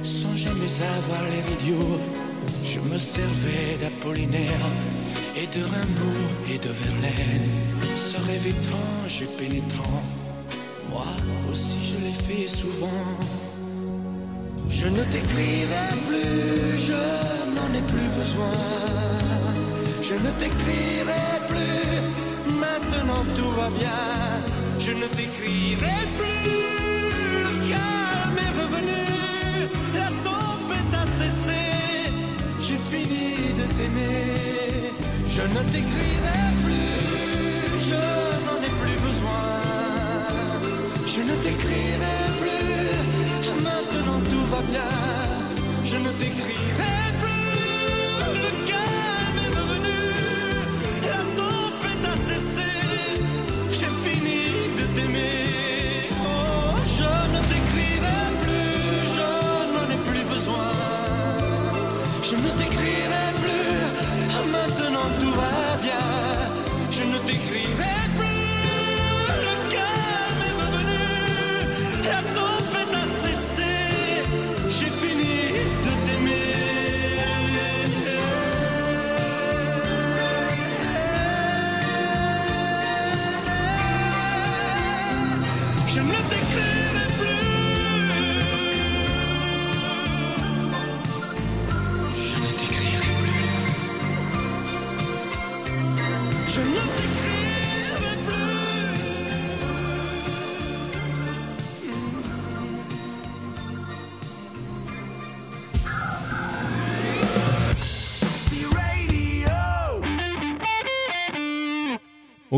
[0.03, 2.01] sans jamais avoir l'air idiot.
[2.65, 4.67] Je me servais d'Apollinaire
[5.37, 7.51] et de Rimbaud et de Verlaine.
[7.95, 10.03] Ce rêve étrange et pénétrant,
[10.91, 11.05] moi
[11.53, 13.05] aussi je l'ai fait souvent.
[14.71, 17.03] Je ne t'écrirai plus, je
[17.55, 19.14] n'en ai plus besoin.
[20.15, 24.45] Je ne t'écrirai plus, maintenant tout va bien.
[24.79, 26.74] Je ne t'écrirai plus,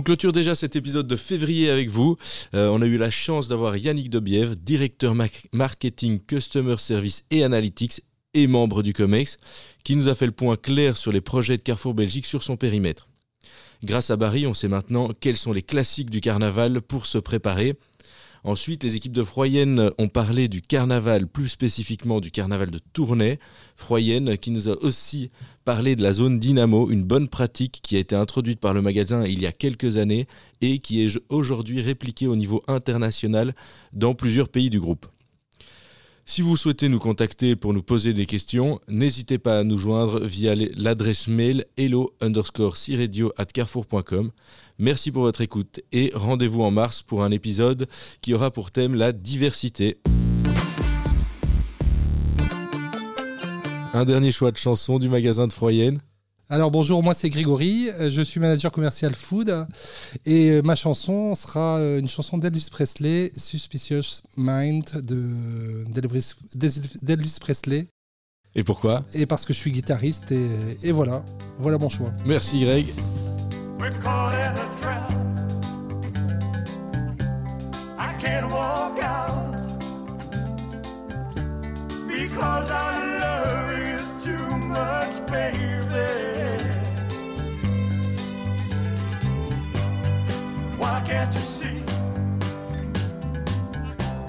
[0.06, 2.16] clôture déjà cet épisode de février avec vous.
[2.54, 5.16] Euh, on a eu la chance d'avoir Yannick Debièvre, directeur
[5.52, 8.02] marketing, customer service et analytics
[8.32, 9.36] et membre du COMEX,
[9.82, 12.56] qui nous a fait le point clair sur les projets de Carrefour Belgique sur son
[12.56, 13.08] périmètre.
[13.82, 17.74] Grâce à Barry, on sait maintenant quels sont les classiques du carnaval pour se préparer.
[18.46, 23.40] Ensuite, les équipes de Froyenne ont parlé du carnaval, plus spécifiquement du carnaval de Tournai.
[23.74, 25.32] Froyenne qui nous a aussi
[25.64, 29.24] parlé de la zone Dynamo, une bonne pratique qui a été introduite par le magasin
[29.24, 30.28] il y a quelques années
[30.60, 33.52] et qui est aujourd'hui répliquée au niveau international
[33.92, 35.06] dans plusieurs pays du groupe.
[36.28, 40.18] Si vous souhaitez nous contacter pour nous poser des questions, n'hésitez pas à nous joindre
[40.24, 42.76] via l'adresse mail hello underscore
[43.38, 44.32] at carrefour.com.
[44.80, 47.86] Merci pour votre écoute et rendez-vous en mars pour un épisode
[48.22, 49.98] qui aura pour thème la diversité.
[53.94, 56.00] Un dernier choix de chanson du magasin de Froyenne.
[56.48, 59.66] Alors bonjour, moi c'est Grégory, euh, je suis manager commercial food
[60.26, 65.84] et euh, ma chanson sera euh, une chanson d'Elvis Presley, Suspicious Mind de
[67.02, 67.88] d'Elvis Presley.
[68.54, 69.04] Et pourquoi?
[69.12, 70.46] Et parce que je suis guitariste et,
[70.84, 71.24] et voilà,
[71.58, 72.12] voilà mon choix.
[72.24, 72.94] Merci Greg.
[82.08, 85.75] Because I love you too much, baby.
[91.06, 91.78] Can't you see?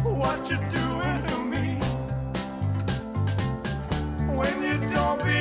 [0.04, 1.68] What you're doing to me?
[4.38, 5.37] When you don't believe